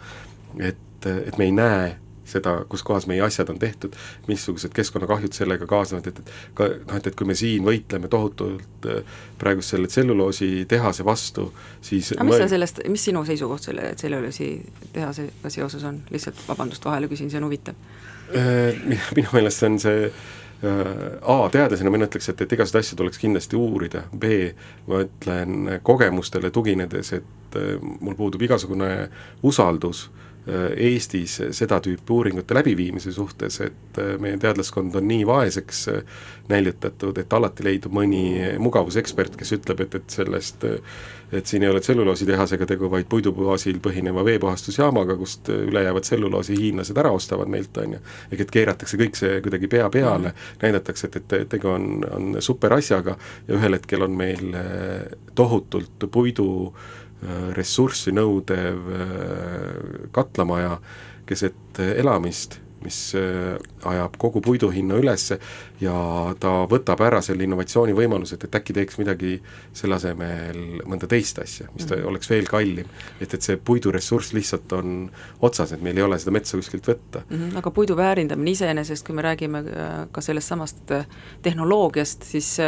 [0.57, 1.91] et, et me ei näe
[2.27, 3.97] seda, kus kohas meie asjad on tehtud,
[4.29, 8.89] missugused keskkonnakahjud sellega kaasnevad, et, et ka noh, et, et kui me siin võitleme tohutult
[9.39, 11.51] praegu selle tselluloositehase vastu,
[11.85, 17.11] siis aga mis sa sellest, mis sinu seisukoht selle tselluloositehasega seoses on, lihtsalt vabandust, vahele
[17.13, 17.79] küsin, see on huvitav.
[18.35, 18.75] Äh,
[19.17, 20.91] minu meelest on see äh,
[21.23, 24.51] A, teadlasena mina ütleks, et, et igasuguseid asju tuleks kindlasti uurida, B,
[24.91, 28.91] ma ütlen kogemustele tuginedes, et äh, mul puudub igasugune
[29.47, 30.09] usaldus
[30.47, 35.81] Eestis seda tüüpi uuringute läbiviimise suhtes, et meie teadlaskond on nii vaeseks
[36.49, 40.63] näljutatud, et alati leidub mõni mugavusekspert, kes ütleb, et, et sellest
[41.33, 47.11] et siin ei ole tselluloositehasega tegu, vaid puidubaasil põhineva veepuhastusjaamaga, kust ülejäävat tselluloosi hiinlased ära
[47.11, 48.03] ostavad meilt, on ju.
[48.31, 52.39] ehk et keeratakse kõik see kuidagi pea peale mm., näidatakse, et, et tegu on, on
[52.41, 53.17] super asjaga
[53.49, 54.55] ja ühel hetkel on meil
[55.35, 56.95] tohutult puidu eh,
[57.57, 60.77] ressurssi nõudev eh, katlamaja
[61.27, 63.57] keset elamist mis äh,
[63.89, 65.31] ajab kogu puidu hinna üles
[65.81, 65.97] ja
[66.41, 69.37] ta võtab ära selle innovatsioonivõimaluse, et, et äkki teeks midagi
[69.77, 72.87] selle asemel mõnda teist asja, mis ta mm oleks veel kallim.
[73.21, 75.09] et, et see puiduressurss lihtsalt on
[75.43, 77.37] otsas, et meil ei ole seda metsa kuskilt võtta mm.
[77.37, 81.07] -hmm, aga puidu väärindamine iseenesest, kui me räägime äh, ka sellest samast äh,
[81.43, 82.59] tehnoloogiast, siis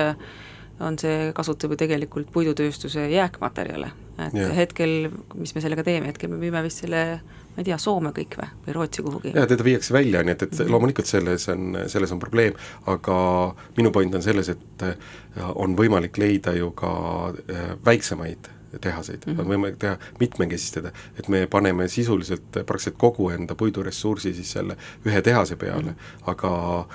[0.81, 3.91] on see, kasutab ju tegelikult puidutööstuse jääkmaterjale.
[4.27, 4.49] et ja.
[4.55, 7.21] hetkel, mis me sellega teeme, hetkel me müüme vist selle
[7.59, 9.33] ma ei tea, Soome kõik või, või Rootsi kuhugi?
[9.35, 10.71] jaa, teda viiakse välja, nii et, et -hmm.
[10.71, 12.55] loomulikult selles on, selles on probleem,
[12.87, 13.17] aga
[13.77, 14.95] minu point on selles, et äh,
[15.55, 16.93] on võimalik leida ju ka
[17.35, 18.51] äh, väiksemaid
[18.81, 19.41] tehaseid mm, -hmm.
[19.41, 24.77] on võimalik teha, mitmekesistada, et me paneme sisuliselt praktiliselt kogu enda puiduressursi siis selle
[25.07, 26.31] ühe tehase peale mm, -hmm.
[26.31, 26.87] aga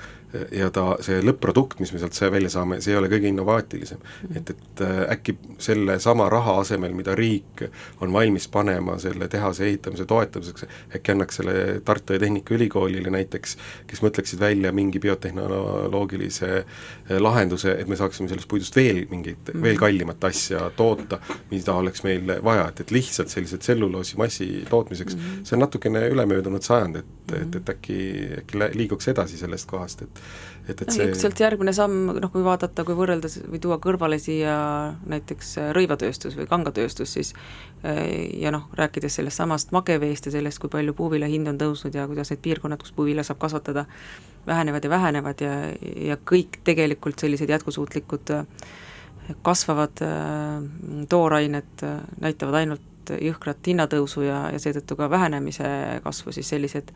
[0.52, 3.98] ja ta, see lõpp-produkt, mis me sealt välja saame, see ei ole kõige innovaatilisem.
[3.98, 4.36] -hmm.
[4.38, 7.64] et, et äh, äkki sellesama raha asemel, mida riik
[8.00, 10.66] on valmis panema selle tehase ehitamise toetamiseks,
[10.96, 13.56] äkki annaks selle Tartu ja Tehnikaülikoolile näiteks,
[13.86, 19.62] kes mõtleksid välja mingi biotehnoloogilise äh, lahenduse, et me saaksime sellest puidust veel mingit -hmm.
[19.62, 21.20] veel kallimat asja toota,
[21.50, 25.44] mida oleks meil vaja, et, et lihtsalt sellise tselluloosimassi tootmiseks mm, -hmm.
[25.44, 27.98] see on natukene ülemöödunud sajand, et et, et äkki,
[28.38, 30.23] äkki liiguks edasi sellest kohast, et
[30.68, 34.54] et, et see ilmselt järgmine samm, noh kui vaadata, kui võrreldes või tuua kõrvale siia
[35.10, 37.34] näiteks rõivatööstus või kangatööstus, siis
[37.82, 41.96] eh, ja noh, rääkides sellest samast mageveest ja sellest, kui palju puuvilja hind on tõusnud
[41.96, 43.84] ja kuidas need piirkonnad, kus puuvilja saab kasvatada,
[44.46, 45.52] vähenevad ja vähenevad ja,
[46.12, 48.34] ja kõik tegelikult sellised jätkusuutlikud
[49.44, 50.00] kasvavad
[51.08, 51.84] toorained
[52.20, 55.68] näitavad ainult jõhkrat, hinnatõusu ja, ja seetõttu ka vähenemise
[56.04, 56.92] kasvu, siis sellised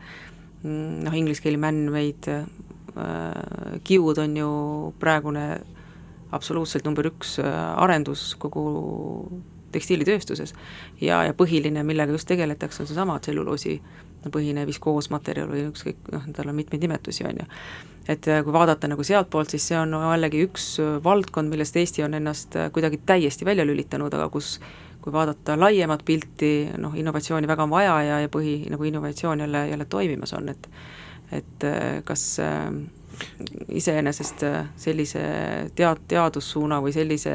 [0.63, 2.45] mm, noh, inglise keeli man-made äh,
[3.83, 4.49] kiud on ju
[4.99, 5.45] praegune
[6.31, 8.63] absoluutselt number üks äh, arendus kogu
[9.73, 10.55] tekstiilitööstuses
[11.01, 13.79] ja, ja põhiline, millega just tegeletakse, on seesama tselluloosi
[14.33, 17.47] põhine viskoosmaterjal või ükskõik, noh, tal on mitmeid nimetusi, on ju.
[18.11, 22.05] et äh, kui vaadata nagu sealtpoolt, siis see on jällegi üks äh, valdkond, millest Eesti
[22.05, 24.57] on ennast kuidagi täiesti välja lülitanud, aga kus
[24.99, 29.67] kui vaadata laiemat pilti, noh, innovatsiooni väga on vaja ja, ja põhi, nagu innovatsioon jälle,
[29.69, 30.67] jälle toimimas on, et
[31.31, 31.65] et
[32.05, 32.71] kas äh,
[33.69, 34.43] iseenesest
[34.79, 35.21] sellise
[35.77, 37.33] tead-, teadussuuna või sellise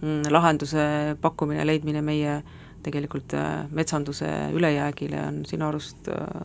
[0.00, 0.84] mm, lahenduse
[1.20, 2.40] pakkumine, leidmine meie
[2.84, 6.44] tegelikult äh, metsanduse ülejäägile on sinu arust äh,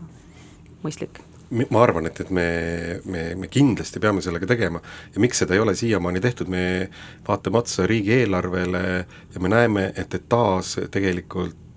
[0.83, 1.21] mõistlik?
[1.49, 2.43] ma arvan, et, et me,
[3.09, 4.83] me, me kindlasti peame sellega tegema
[5.15, 6.61] ja miks seda ei ole siiamaani tehtud, me
[7.25, 8.83] vaatame otsa riigieelarvele
[9.33, 11.68] ja me näeme, et, et taas tegelikult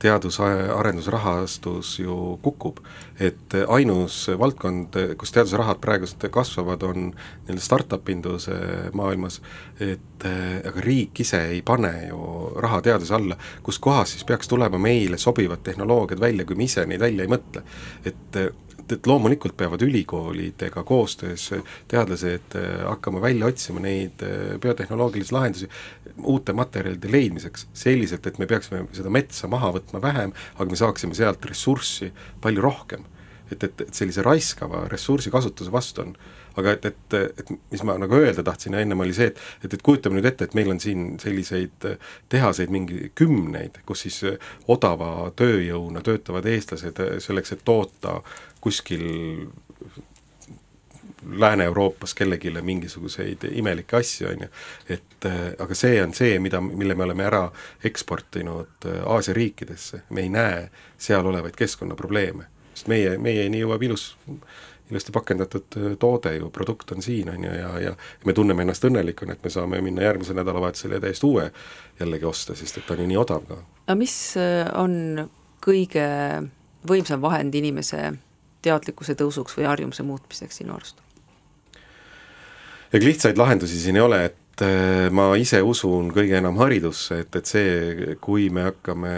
[0.00, 2.78] teadus-arendusrahastus ju kukub.
[3.20, 8.56] et ainus valdkond, kus teadusrahad praegust kasvavad, on nii-öelda startup induse
[8.96, 9.40] maailmas,
[9.80, 14.78] et aga riik ise ei pane ju raha teaduse alla, kus kohas siis peaks tulema
[14.78, 17.62] meile sobivad tehnoloogiad välja, kui me ise neid välja ei mõtle.
[18.04, 18.36] et
[18.90, 21.50] et, et loomulikult peavad ülikoolidega koostöös
[21.88, 25.68] teadlased äh, hakkama välja otsima neid äh, biotehnoloogilisi lahendusi
[26.22, 31.16] uute materjalide leidmiseks, selliselt, et me peaksime seda metsa maha võtma vähem, aga me saaksime
[31.16, 33.06] sealt ressurssi palju rohkem.
[33.50, 36.12] et, et, et sellise raiskava ressursi kasutuse vastu on
[36.58, 39.82] aga et, et, et mis ma nagu öelda tahtsin ennem, oli see, et et, et
[39.84, 41.86] kujutame nüüd ette, et meil on siin selliseid
[42.32, 44.20] tehaseid mingi kümneid, kus siis
[44.70, 48.20] odava tööjõuna töötavad eestlased selleks, et toota
[48.60, 49.04] kuskil
[51.30, 54.48] Lääne-Euroopas kellelegi mingisuguseid imelikke asju, on ju,
[54.88, 55.26] et
[55.60, 57.42] aga see on see, mida, mille me oleme ära
[57.84, 60.62] eksportinud Aasia riikidesse, me ei näe
[60.98, 64.14] seal olevaid keskkonnaprobleeme, sest meie, meieni jõuab ilus
[64.90, 67.92] ilusti pakendatud äh, toode ju, produkt on siin, on ju, ja, ja
[68.24, 71.50] me tunneme ennast õnnelikuna, et me saame minna järgmisel nädalavahetusel ja täiesti uue
[72.00, 73.60] jällegi osta, sest et ta on ju nii odav ka.
[73.86, 75.28] aga mis äh, on
[75.64, 76.08] kõige
[76.88, 78.02] võimsam vahend inimese
[78.62, 81.00] teadlikkuse tõusuks või harjumuse muutmiseks sinu arust?
[82.92, 87.36] ega lihtsaid lahendusi siin ei ole, et äh, ma ise usun kõige enam haridusse, et,
[87.38, 89.12] et see, kui me hakkame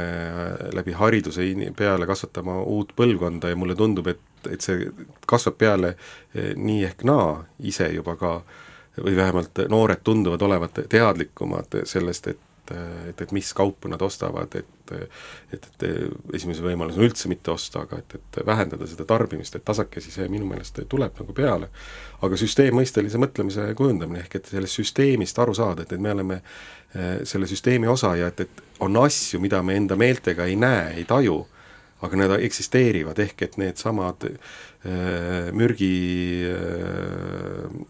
[0.77, 4.21] läbi hariduse peale kasvatama uut põlvkonda ja mulle tundub, et
[4.51, 4.91] et see
[5.29, 5.95] kasvab peale
[6.35, 8.33] eh, nii ehk naa ise juba ka,
[8.99, 12.41] või vähemalt noored tunduvad olevat teadlikumad sellest, et
[12.71, 15.85] et, et mis kaupu nad ostavad, et et, et
[16.37, 20.27] esimese võimalus on üldse mitte osta, aga et, et vähendada seda tarbimist, et tasakesi see
[20.29, 21.71] minu meelest tuleb nagu peale.
[22.23, 27.23] aga süsteemmõistelise mõtlemise kujundamine, ehk et sellest süsteemist aru saada, et, et me oleme eh,
[27.25, 31.09] selle süsteemi osa ja et, et on asju, mida me enda meeltega ei näe, ei
[31.09, 31.41] taju
[32.03, 35.93] aga need eksisteerivad, ehk et needsamad äh, mürgi
[36.51, 37.83] äh,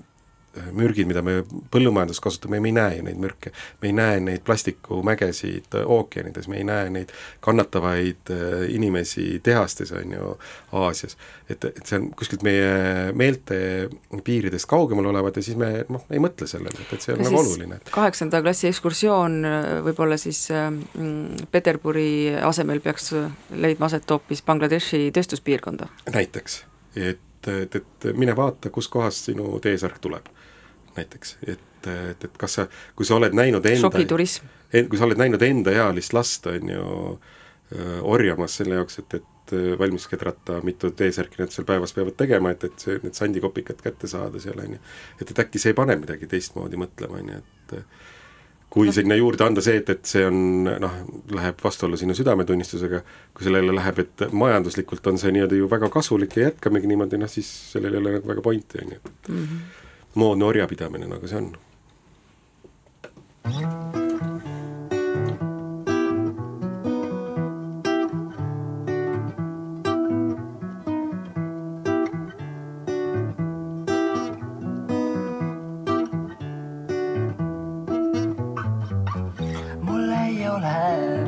[0.76, 1.38] mürgid, mida me
[1.72, 3.52] põllumajanduses kasutame, me ei näe ju neid mürke.
[3.82, 10.12] me ei näe neid plastikumägesid ookeanides, me ei näe neid kannatavaid äh, inimesi tehastes, on
[10.12, 10.34] ju,
[10.72, 11.16] Aasias.
[11.48, 13.88] et, et see on kuskilt meie meelte
[14.24, 17.30] piiridest kaugemal olevad ja siis me noh, ei mõtle sellele, et, et see on ja
[17.30, 17.80] nagu oluline.
[17.90, 23.12] kaheksanda klassi ekskursioon äh, võib-olla siis äh, mm, Peterburi asemel peaks
[23.56, 25.88] leidma aset hoopis Bangladeshi tööstuspiirkonda?
[26.12, 26.64] näiteks,
[26.96, 30.28] et et, et mine vaata, kuskohast sinu T-särk tuleb
[30.96, 32.66] näiteks, et, et, et kas sa,
[32.96, 34.48] kui sa oled näinud enda šokiturism.
[34.72, 36.86] kui sa oled näinud endaealist last, on ju,
[38.02, 42.64] orjamas selle jaoks, et, et valmis kedrata, mitu T-särki nad seal päevas peavad tegema, et,
[42.68, 44.80] et see, need sandikopikad kätte saada seal, on ju.
[45.20, 47.76] et, et äkki see ei pane midagi teistmoodi mõtlema, on ju, et
[48.72, 48.94] kui no.
[48.96, 50.96] sinna juurde anda see, et, et see on noh,
[51.36, 53.02] läheb vastuollu sinu südametunnistusega,
[53.36, 57.32] kui sellele läheb, et majanduslikult on see nii-öelda ju väga kasulik ja jätkamegi niimoodi, noh
[57.32, 59.80] siis sellel ei ole nagu väga pointi, on ju, et mm -hmm
[60.14, 61.52] moodne orjapidamine, nagu see on.
[79.86, 80.78] mul ei ole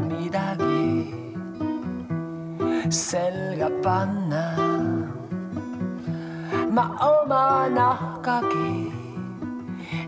[0.09, 0.85] midagi
[2.91, 4.64] selga panna
[6.75, 8.91] ma oma nahkagi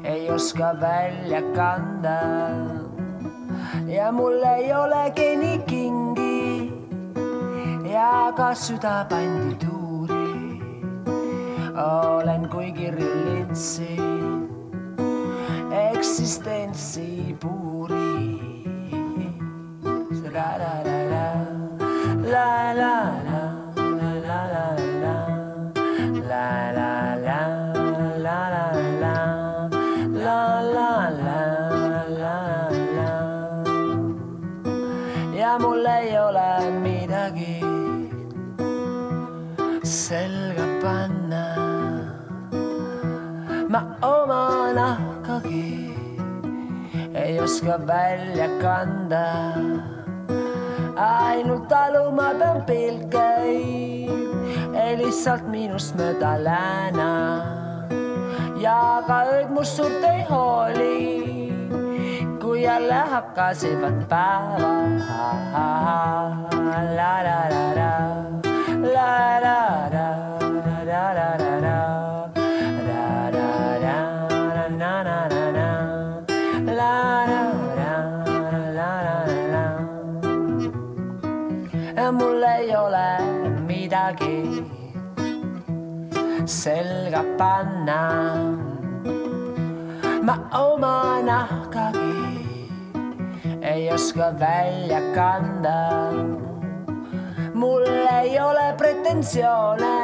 [0.03, 2.19] ei oska välja kanda.
[3.87, 6.73] ja mul ei olegi nii kingi
[7.93, 10.59] ja ka süda pandi tuuri.
[11.79, 13.95] olen kui kirju lintsi
[15.71, 18.16] eksistentsi puuri.
[43.77, 45.93] Ma oma nahkagi
[47.13, 49.27] ei oska välja kanda.
[50.97, 54.09] ainult taluma pean pilkeid,
[54.73, 57.11] ei lihtsalt minust mööda lääna.
[58.65, 61.53] ja ka ööd must suurt ei hooli,
[62.41, 65.05] kui jälle hakkasid päevad.
[66.97, 67.93] la la la, la la
[68.95, 69.61] la,
[69.93, 70.26] la
[84.07, 84.63] midagi
[86.47, 88.03] selga panna.
[90.23, 92.15] ma oma nahkagi
[93.63, 96.13] ei oska välja kanda.
[97.55, 97.83] mul
[98.23, 99.99] ei ole pretensioone,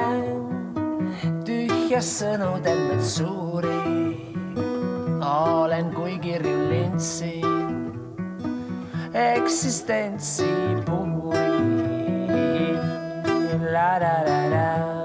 [1.46, 3.78] tühjas sõnu tembed suuri.
[5.22, 7.38] olen kui kirju lintsi,
[9.14, 10.50] eksistentsi
[10.86, 11.51] puhuri.
[13.72, 15.01] La la la la,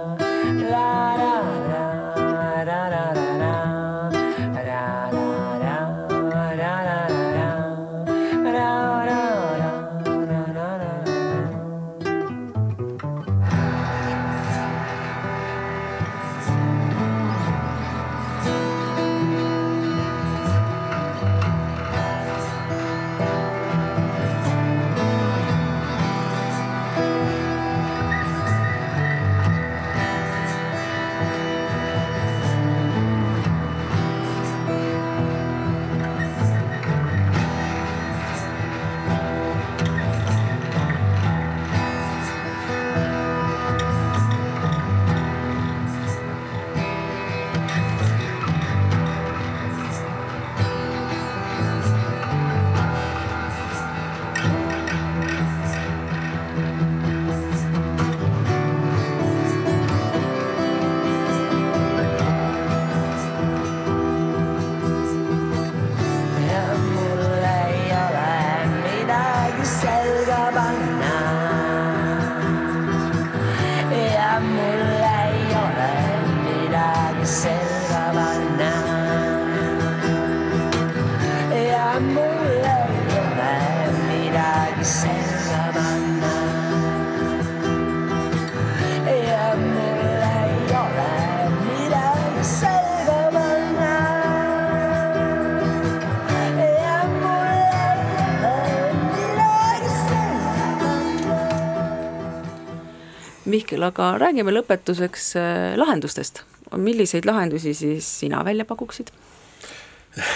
[103.87, 106.43] aga räägime lõpetuseks äh, lahendustest.
[106.77, 109.11] milliseid lahendusi siis sina välja pakuksid?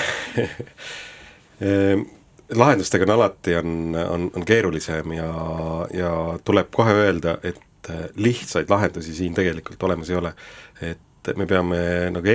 [1.62, 2.08] Ehm,
[2.58, 5.28] lahendustega on alati, on, on, on keerulisem ja,
[5.94, 10.34] ja tuleb kohe öelda, et äh, lihtsaid lahendusi siin tegelikult olemas ei ole.
[10.82, 11.78] et me peame
[12.10, 12.28] nagu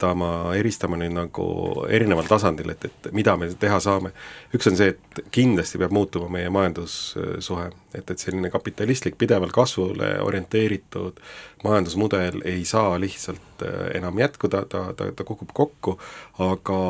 [0.00, 1.44] eristama, eristama nüüd nagu
[1.88, 4.12] erineval tasandil, et, et mida me teha saame.
[4.54, 10.20] üks on see, et kindlasti peab muutuma meie majandussuhe, et, et selline kapitalistlik, pidevalt kasvule
[10.22, 11.20] orienteeritud
[11.64, 15.98] majandusmudel ei saa lihtsalt äh, enam jätkuda, ta, ta, ta kukub kokku,
[16.38, 16.80] aga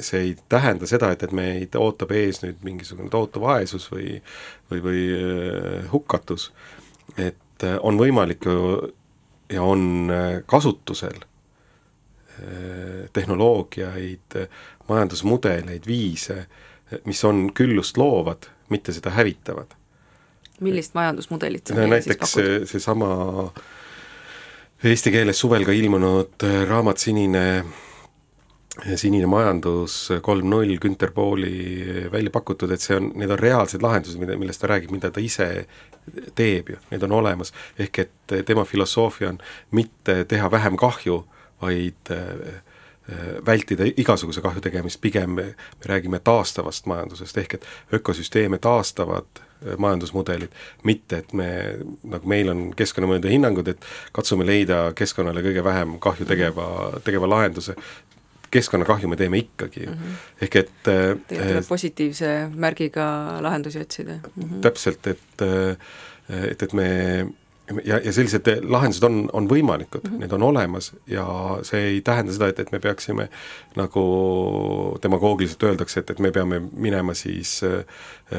[0.00, 4.20] see ei tähenda seda, et, et meid ootab ees nüüd mingisugune tohutu vaesus või
[4.70, 6.52] või, või äh, hukatus.
[7.16, 8.92] et äh, on võimalik ju
[9.52, 10.08] ja on
[10.48, 11.18] kasutusel
[13.12, 14.36] tehnoloogiaid,
[14.88, 16.46] majandusmudeleid, viise,
[17.04, 19.78] mis on küllust loovad, mitte seda hävitavad.
[20.60, 22.44] millist majandusmudelit sa no meile siis näiteks pakud?
[22.44, 23.08] see- seesama
[24.84, 27.64] eesti keeles suvel ka ilmunud raamat Sinine,
[28.96, 34.20] sinine majandus kolm null, Günter Pauli välja pakutud, et see on, need on reaalsed lahendused,
[34.20, 35.66] mida, millest ta räägib, mida ta ise
[36.34, 39.38] teeb ju, need on olemas, ehk et tema filosoofia on
[39.70, 41.41] mitte teha vähem kahju, äh,
[42.10, 47.66] äh, vältida igasuguse kahju tegemist, pigem me me räägime taastavast majandusest, ehk et
[47.98, 50.54] ökosüsteeme taastavad äh, majandusmudelid,
[50.84, 51.48] mitte et me,
[52.04, 56.68] nagu meil on keskkonnamõjude hinnangud, et katsume leida keskkonnale kõige vähem kahju tegeva,
[57.04, 57.76] tegeva lahenduse,
[58.52, 60.16] keskkonnakahju me teeme ikkagi mm, -hmm.
[60.44, 63.04] ehk et tegelikult tuleb positiivse märgiga
[63.40, 64.42] lahendusi otsida mm.
[64.42, 64.60] -hmm.
[64.60, 65.44] täpselt, et,
[66.28, 66.88] et, et me
[67.84, 70.20] ja, ja sellised lahendused on, on võimalikud mm, -hmm.
[70.20, 71.26] need on olemas ja
[71.62, 73.28] see ei tähenda seda, et, et me peaksime
[73.76, 77.84] nagu demagoogiliselt öeldakse, et, et me peame minema siis äh,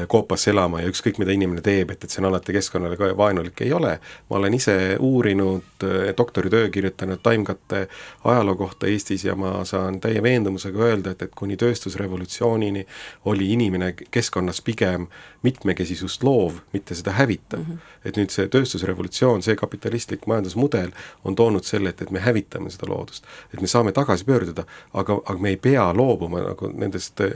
[0.08, 3.60] koopasse elama ja ükskõik, mida inimene teeb, et, et see on alati keskkonnale ka vaenulik,
[3.60, 3.98] ei ole.
[4.30, 7.88] ma olen ise uurinud, doktoritöö kirjutanud taimkatte
[8.24, 12.86] ajaloo kohta Eestis ja ma saan täie veendumusega öelda, et, et kuni tööstusrevolutsioonini
[13.24, 15.06] oli inimene keskkonnas pigem
[15.42, 17.72] mitmekesisust loov, mitte seda hävitav mm.
[17.72, 17.78] -hmm.
[18.04, 20.92] et nüüd see tööstusrevolutsioon, see kapitalistlik majandusmudel
[21.24, 23.26] on toonud selle, et, et me hävitame seda loodust.
[23.54, 27.30] et me saame tagasi pöörduda, aga, aga me ei pea loobuma nagu nendest äh,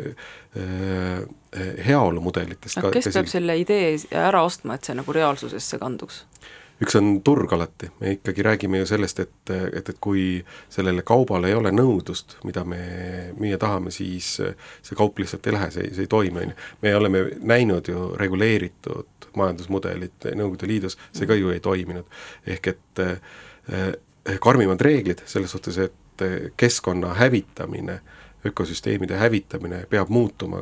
[0.56, 2.80] äh heaolumudelitest.
[2.92, 6.24] kes peab selle idee ära ostma, et see nagu reaalsusesse kanduks?
[6.82, 10.38] Üks on turg alati, me ikkagi räägime ju sellest, et, et, et kui
[10.70, 12.80] sellele kaubale ei ole nõudlust, mida me
[13.38, 16.58] müüa tahame, siis see kaup lihtsalt ei lähe, see, see ei toimi, on ju.
[16.82, 22.06] me oleme näinud ju reguleeritud majandusmudelit Nõukogude Liidus, see ka ju ei toiminud.
[22.46, 26.24] ehk et eh, karmimad reeglid selles suhtes, et
[26.58, 30.60] keskkonna hävitamine äh, ökosüsteemide hävitamine peab muutuma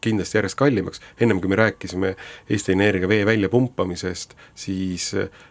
[0.00, 2.14] kindlasti järjest kallimaks, ennem kui me rääkisime
[2.50, 5.10] Eesti Energia vee väljapumpamisest, siis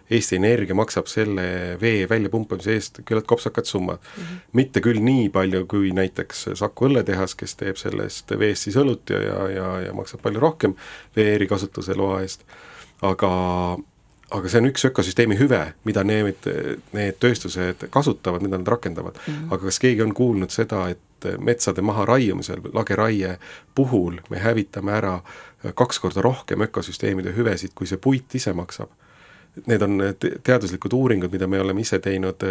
[0.10, 4.24] Eesti Energia maksab selle vee väljapumpamise eest küllalt kopsakad summad mm.
[4.24, 4.40] -hmm.
[4.54, 9.22] mitte küll nii palju, kui näiteks Saku õlletehas, kes teeb sellest veest siis õlut ja,
[9.22, 10.76] ja, ja, ja maksab palju rohkem
[11.16, 12.42] vee erikasutuse loa eest,
[13.02, 13.78] aga
[14.32, 16.48] aga see on üks ökosüsteemi hüve, mida need,
[16.96, 19.34] need tööstused kasutavad, mida nad rakendavad mm.
[19.34, 19.54] -hmm.
[19.54, 21.00] aga kas keegi on kuulnud seda, et
[21.40, 23.38] metsade maharaiumisel, lageraie
[23.76, 25.20] puhul me hävitame ära
[25.76, 28.94] kaks korda rohkem ökosüsteemide hüvesid, kui see puit ise maksab?
[29.66, 29.98] Need on
[30.46, 32.44] teaduslikud uuringud, mida me oleme ise teinud,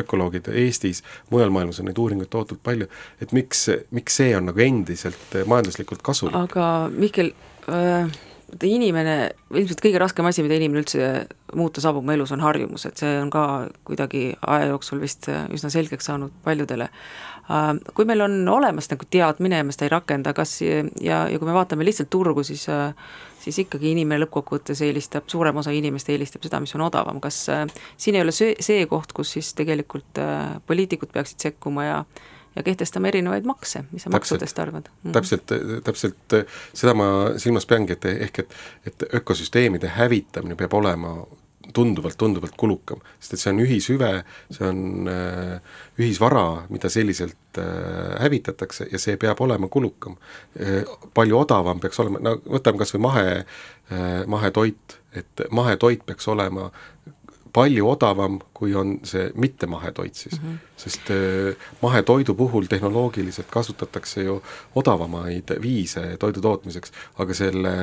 [0.00, 2.88] ökoloogid Eestis, mujal maailmas on neid uuringuid tohutult palju,
[3.22, 6.40] et miks, miks see on nagu endiselt majanduslikult kasulik?
[6.50, 7.30] aga Mihkel
[7.70, 8.10] äh
[8.52, 9.14] vaata inimene,
[9.54, 11.08] ilmselt kõige raskem asi, mida inimene üldse
[11.56, 13.44] muuta saab oma elus, on harjumus, et see on ka
[13.86, 16.88] kuidagi aja jooksul vist üsna selgeks saanud paljudele.
[17.50, 21.38] Äh, kui meil on olemas nagu teadmine ja me seda ei rakenda, kas ja, ja
[21.38, 22.94] kui me vaatame lihtsalt turgu, siis äh,
[23.44, 27.66] siis ikkagi inimene lõppkokkuvõttes eelistab, suurem osa inimest eelistab seda, mis on odavam, kas äh,
[28.00, 30.22] siin ei ole see, see koht, kus siis tegelikult
[30.66, 31.98] poliitikud peaksid sekkuma ja
[32.56, 35.08] ja kehtestama erinevaid makse, mis sa maksudest arvad mm?
[35.10, 35.12] -hmm.
[35.12, 36.36] täpselt, täpselt
[36.72, 38.54] seda ma silmas peangi, et ehk et,
[38.86, 41.16] et ökosüsteemide hävitamine peab olema
[41.72, 44.10] tunduvalt, tunduvalt kulukam, sest et see on ühishüve,
[44.52, 50.16] see on äh, ühisvara, mida selliselt äh, hävitatakse ja see peab olema kulukam
[50.60, 50.82] äh,.
[51.14, 56.70] palju odavam peaks olema, no võtame kas või mahe äh,, mahetoit, et mahetoit peaks olema
[57.54, 60.58] palju odavam, kui on see mitte mahetoit siis mm, -hmm.
[60.76, 64.42] sest äh, mahetoidu puhul tehnoloogiliselt kasutatakse ju
[64.74, 67.74] odavamaid viise toidu tootmiseks, aga selle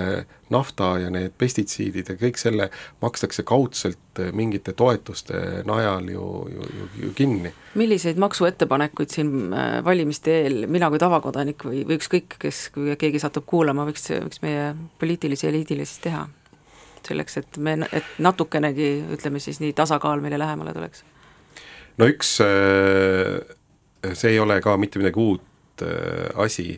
[0.50, 2.70] nafta ja need pestitsiidid ja kõik selle
[3.02, 7.54] makstakse kaudselt äh, mingite toetuste najal ju, ju, ju, ju kinni.
[7.76, 13.20] milliseid maksuettepanekuid siin äh, valimiste eel mina kui tavakodanik või, või ükskõik, kes, kui keegi
[13.20, 16.28] satub kuulama, võiks, võiks meie poliitilise eliidile siis teha?
[17.08, 21.06] Selleks, et me, et natukenegi ütleme siis nii, tasakaal meile lähemale tuleks?
[21.98, 26.76] no üks, äh, see ei ole ka mitte midagi uut äh, asi,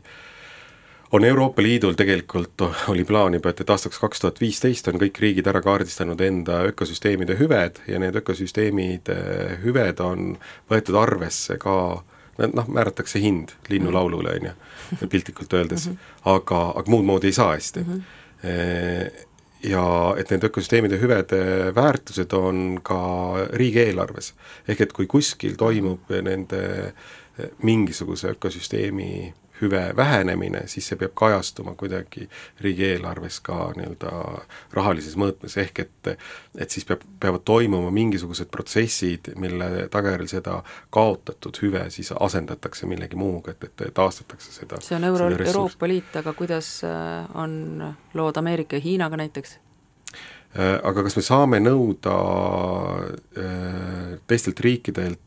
[1.13, 5.19] on Euroopa Liidul tegelikult, oli plaan juba, et, et aastaks kaks tuhat viisteist on kõik
[5.21, 9.19] riigid ära kaardistanud enda ökosüsteemide hüved ja need ökosüsteemide
[9.65, 10.33] hüved on
[10.71, 11.75] võetud arvesse ka
[12.41, 14.55] noh, määratakse hind linnulaulule, on ju,
[15.13, 16.09] piltlikult öeldes -hmm.
[16.33, 17.93] aga, aga muud moodi ei saa hästi mm.
[17.93, 19.29] -hmm
[19.63, 19.83] ja
[20.19, 22.99] et need ökosüsteemide hüvede väärtused on ka
[23.53, 24.33] riigieelarves.
[24.67, 26.93] ehk et kui kuskil toimub nende
[27.63, 32.27] mingisuguse ökosüsteemi hüve vähenemine, siis see peab kajastuma kuidagi
[32.61, 34.11] riigieelarves ka nii-öelda
[34.73, 36.11] rahalises mõõtmes, ehk et
[36.57, 40.59] et siis peab, peavad toimuma mingisugused protsessid, mille tagajärjel seda
[40.93, 46.15] kaotatud hüve siis asendatakse millegi muuga, et, et taastatakse seda see on Euro-, Euroopa Liit,
[46.19, 49.59] aga kuidas äh, on lood Ameerika ja Hiinaga näiteks?
[50.53, 52.17] Äh, aga kas me saame nõuda
[53.37, 55.21] äh, teistelt riikidelt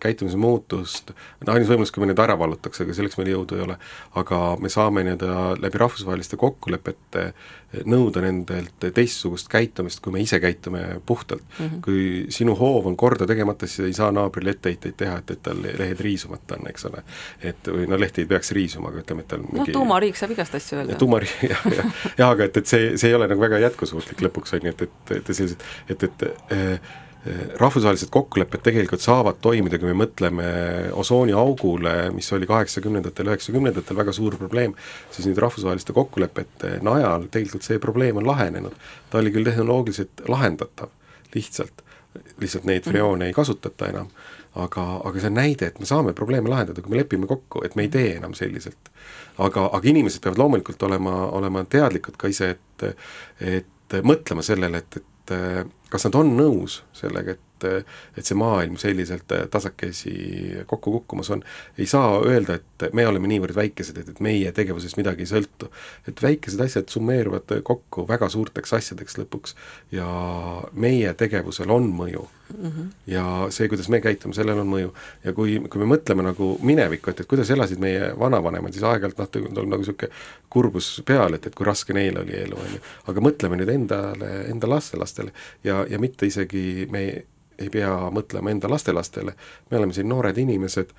[0.00, 1.12] käitumise muutust,
[1.44, 3.78] no ainus võimalus, kui me need ära vallutaks, aga selleks meil jõudu ei ole,
[4.20, 7.32] aga me saame nii-öelda läbi rahvusvaheliste kokkulepete
[7.84, 11.66] nõuda nendelt teistsugust käitumist, kui me ise käitume puhtalt mm.
[11.66, 11.80] -hmm.
[11.84, 15.60] kui sinu hoov on korda tegemata, siis ei saa naabrile etteheiteid teha, et, et tal
[15.62, 17.02] lehed riisumata on, eks ole.
[17.42, 19.58] et või no lehti ei peaks riisuma, aga ütleme, et tal mingi...
[19.58, 20.96] no tuumariik saab igast asju öelda.
[20.96, 24.56] tuumariik, jah, jah, jah, aga et, et see, see ei ole nagu väga jätkusuutlik lõpuks,
[24.56, 27.06] on ju, et, et, et sellised, et, et, et
[27.58, 30.46] rahvusvahelised kokkulepped tegelikult saavad toimida, kui me mõtleme
[30.96, 34.74] osooniaugule, mis oli kaheksakümnendatel, üheksakümnendatel väga suur probleem,
[35.10, 38.76] siis nüüd rahvusvaheliste kokkulepete najal tegelikult see probleem on lahenenud.
[39.10, 40.94] ta oli küll tehnoloogiliselt lahendatav,
[41.34, 41.84] lihtsalt.
[42.40, 44.08] lihtsalt neid freoone ei kasutata enam,
[44.54, 47.76] aga, aga see on näide, et me saame probleeme lahendada, kui me lepime kokku, et
[47.76, 48.90] me ei tee enam selliselt.
[49.38, 52.88] aga, aga inimesed peavad loomulikult olema, olema teadlikud ka ise, et
[53.88, 55.04] et mõtlema sellele, et, et
[55.90, 57.86] kas nad on nõus sellega, et et,
[58.18, 60.14] et see maailm selliselt tasakesi
[60.70, 61.42] kokku kukkumas on,
[61.78, 65.70] ei saa öelda, et me oleme niivõrd väikesed, et, et meie tegevusest midagi ei sõltu.
[66.08, 69.56] et väikesed asjad summeeruvad kokku väga suurteks asjadeks lõpuks
[69.92, 70.08] ja
[70.72, 72.70] meie tegevusel on mõju mm.
[72.70, 72.90] -hmm.
[73.06, 74.92] ja see, kuidas me käitume, sellel on mõju.
[75.24, 79.18] ja kui, kui me mõtleme nagu minevikku, et, et kuidas elasid meie vanavanemad, siis aeg-ajalt
[79.18, 80.12] noh, tuleb nagu niisugune
[80.48, 82.84] kurbus peale, et, et kui raske neil oli elu, on ju.
[83.12, 85.32] aga mõtleme nüüd endale, enda lastelastele
[85.64, 87.04] ja, ja mitte isegi me
[87.58, 89.34] ei pea mõtlema enda lastelastele,
[89.70, 90.92] me oleme siin noored inimesed,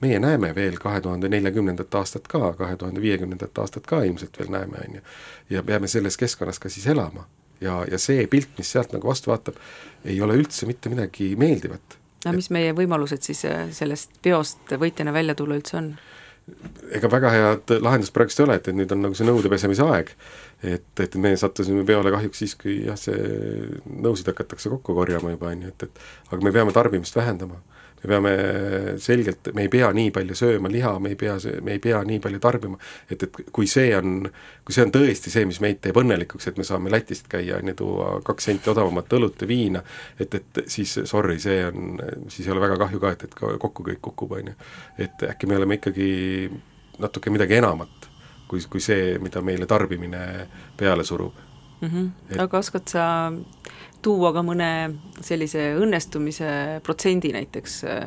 [0.00, 4.50] meie näeme veel kahe tuhande neljakümnendat aastat ka, kahe tuhande viiekümnendat aastat ka ilmselt veel
[4.54, 5.02] näeme, on ju.
[5.50, 7.26] ja peame selles keskkonnas ka siis elama.
[7.64, 9.58] Ja, ja see pilt, mis sealt nagu vastu vaatab,
[10.04, 11.98] ei ole üldse mitte midagi meeldivat.
[12.26, 15.92] no mis meie võimalused siis äh, sellest peost võitjana välja tulla üldse on?
[16.96, 19.84] ega väga head lahendust praegust ei ole, et, et nüüd on nagu see nõude pesemise
[19.84, 20.14] aeg.
[20.64, 23.18] et, et me sattusime peole kahjuks siis, kui jah, see
[23.86, 27.60] nõusid hakatakse kokku korjama juba, on ju, et, et aga me peame tarbimist vähendama
[28.02, 28.32] me peame
[29.02, 32.20] selgelt, me ei pea nii palju sööma liha, me ei pea, me ei pea nii
[32.24, 32.78] palju tarbima,
[33.10, 34.28] et, et kui see on,
[34.64, 37.72] kui see on tõesti see, mis meid teeb õnnelikuks, et me saame Lätist käia, on
[37.72, 39.82] ju, tuua kaks senti odavamat õlut ja viina,
[40.18, 43.86] et, et siis sorry, see on, siis ei ole väga kahju ka, et, et kokku
[43.90, 44.56] kõik kukub, on ju.
[45.06, 46.08] et äkki me oleme ikkagi
[47.02, 48.08] natuke midagi enamat,
[48.48, 50.22] kui, kui see, mida meile tarbimine
[50.76, 51.48] peale surub
[51.80, 51.88] mm.
[51.88, 52.10] -hmm.
[52.30, 52.40] Et...
[52.40, 53.32] aga oskad sa
[54.02, 54.70] tuua ka mõne
[55.24, 56.50] sellise õnnestumise
[56.86, 58.04] protsendi näiteks äh,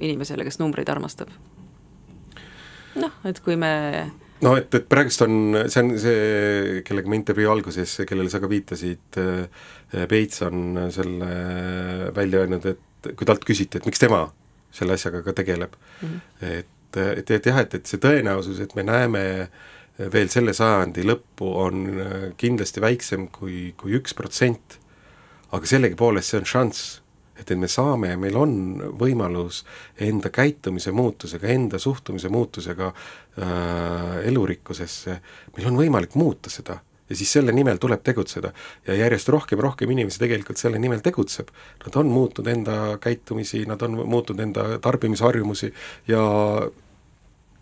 [0.00, 1.32] inimesele, kes numbreid armastab?
[2.94, 3.72] noh, et kui me
[4.44, 8.50] no et, et praegust on, see on see, kellega ma intervjuu alguses, kellele sa ka
[8.50, 11.28] viitasid, äh, Peits on selle
[12.16, 14.24] välja öelnud, et kui talt küsiti, et miks tema
[14.74, 16.48] selle asjaga ka tegeleb mm, -hmm.
[16.48, 19.24] et, et, et jah, et, et see tõenäosus, et me näeme
[20.12, 21.84] veel selle sajandi lõppu, on
[22.36, 24.80] kindlasti väiksem kui, kui üks protsent
[25.54, 26.86] aga sellegipoolest see on šanss,
[27.38, 28.56] et, et me saame ja meil on
[29.00, 29.62] võimalus
[30.02, 35.20] enda käitumise muutusega, enda suhtumise muutusega äh, elurikkusesse,
[35.56, 38.52] meil on võimalik muuta seda ja siis selle nimel tuleb tegutseda.
[38.86, 41.50] ja järjest rohkem rohkem inimesi tegelikult selle nimel tegutseb.
[41.84, 45.72] Nad on muutnud enda käitumisi, nad on muutnud enda tarbimisharjumusi
[46.08, 46.22] ja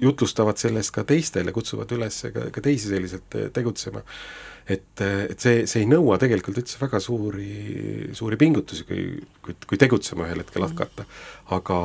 [0.03, 4.03] jutlustavad sellest ka teistele, kutsuvad üles ka, ka teisi selliselt tegutsema
[4.69, 9.05] et, et see, see ei nõua tegelikult üldse väga suuri, suuri pingutusi, kui,
[9.43, 11.07] kui, kui tegutsema ühel hetkel hakata.
[11.53, 11.79] aga,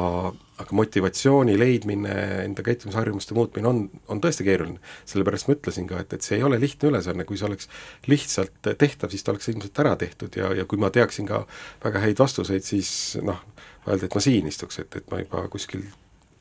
[0.61, 2.13] aga motivatsiooni leidmine,
[2.45, 4.79] enda käitumisharjumuste muutmine on, on tõesti keeruline.
[5.09, 7.69] sellepärast ma ütlesin ka, et, et see ei ole lihtne ülesanne, kui see oleks
[8.07, 11.45] lihtsalt tehtav, siis ta oleks ilmselt ära tehtud ja, ja kui ma teaksin ka
[11.83, 12.91] väga häid vastuseid, siis
[13.25, 13.41] noh,
[13.87, 15.87] öelda, et ma siin istuks, et, et ma juba kuskil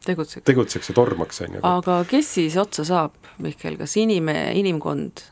[0.06, 1.62] tegutseks, tegutseks ja tormaks, on ju.
[1.66, 5.24] aga kes siis otsa saab, Mihkel, kas inime, inimkond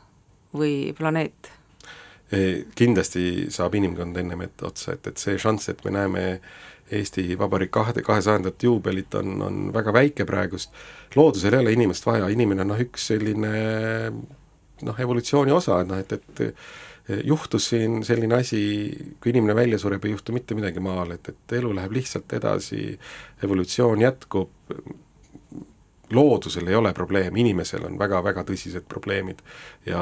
[0.55, 1.51] või planeet?
[2.75, 6.23] kindlasti saab inimkond ennem ette otsa, et, et see šanss, et me näeme
[6.91, 10.73] Eesti Vabariik kahe, kahesajandat juubelit on, on väga väike praegust,
[11.15, 13.53] loodusel ei ole inimest vaja, inimene on noh, üks selline
[14.85, 16.43] noh, evolutsiooni osa, et noh, et, et
[17.23, 18.59] juhtus siin selline asi,
[19.21, 22.95] kui inimene välja sureb, ei juhtu mitte midagi maal, et, et elu läheb lihtsalt edasi,
[23.45, 24.49] evolutsioon jätkub,
[26.13, 29.41] loodusel ei ole probleeme, inimesel on väga-väga tõsised probleemid
[29.85, 30.01] ja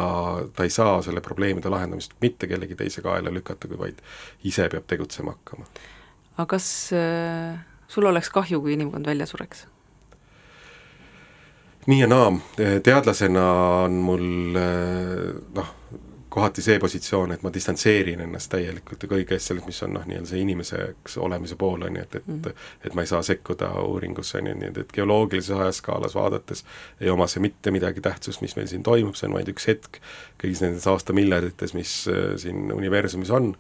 [0.56, 4.02] ta ei saa selle probleemide lahendamist mitte kellegi teise kaela lükata, kui vaid
[4.44, 5.68] ise peab tegutsema hakkama.
[6.38, 9.68] aga kas äh, sul oleks kahju, kui inimkond välja sureks?
[11.88, 12.32] nii ja naa,
[12.84, 13.46] teadlasena
[13.84, 15.76] on mul äh, noh,
[16.34, 20.30] kohati see positsioon, et ma distantseerin ennast täielikult ja kõigest sellest, mis on noh, nii-öelda
[20.32, 22.64] see inimeseks olemise pool, on ju, et, et mm.
[22.90, 26.66] et ma ei saa sekkuda uuringusse, on ju, nii et, et geoloogilises ajaskaalas vaadates
[27.02, 30.02] ei oma see mitte midagi tähtsust, mis meil siin toimub, see on vaid üks hetk
[30.42, 33.54] kõigis nendes aastamiljardites, mis äh, siin universumis on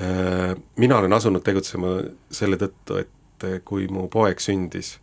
[0.00, 0.56] äh,.
[0.80, 1.98] Mina olen asunud tegutsema
[2.32, 4.94] selle tõttu, et äh, kui mu poeg sündis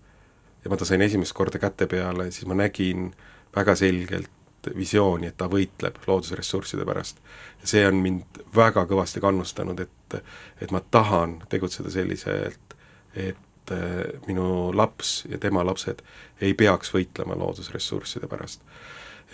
[0.64, 3.12] ja ma ta sain esimest korda käte peale, siis ma nägin
[3.56, 4.34] väga selgelt
[4.76, 7.20] visiooni, et ta võitleb loodusressursside pärast.
[7.64, 10.22] see on mind väga kõvasti kannustanud, et,
[10.62, 12.76] et ma tahan tegutseda selliselt,
[13.16, 16.02] et äh, minu laps ja tema lapsed
[16.42, 18.62] ei peaks võitlema loodusressursside pärast.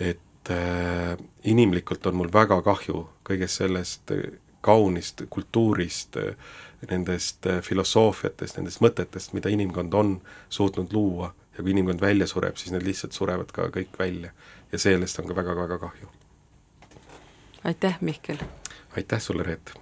[0.00, 4.12] et äh, inimlikult on mul väga kahju kõigest sellest
[4.66, 6.16] kaunist kultuurist,
[6.90, 10.16] nendest filosoofiatest, nendest mõtetest, mida inimkond on
[10.50, 14.32] suutnud luua ja kui inimkond välja sureb, siis need lihtsalt surevad ka kõik välja
[14.72, 16.08] ja sellest on ka väga-väga kahju.
[17.64, 18.38] aitäh, Mihkel!
[18.96, 19.74] aitäh sulle, Reet!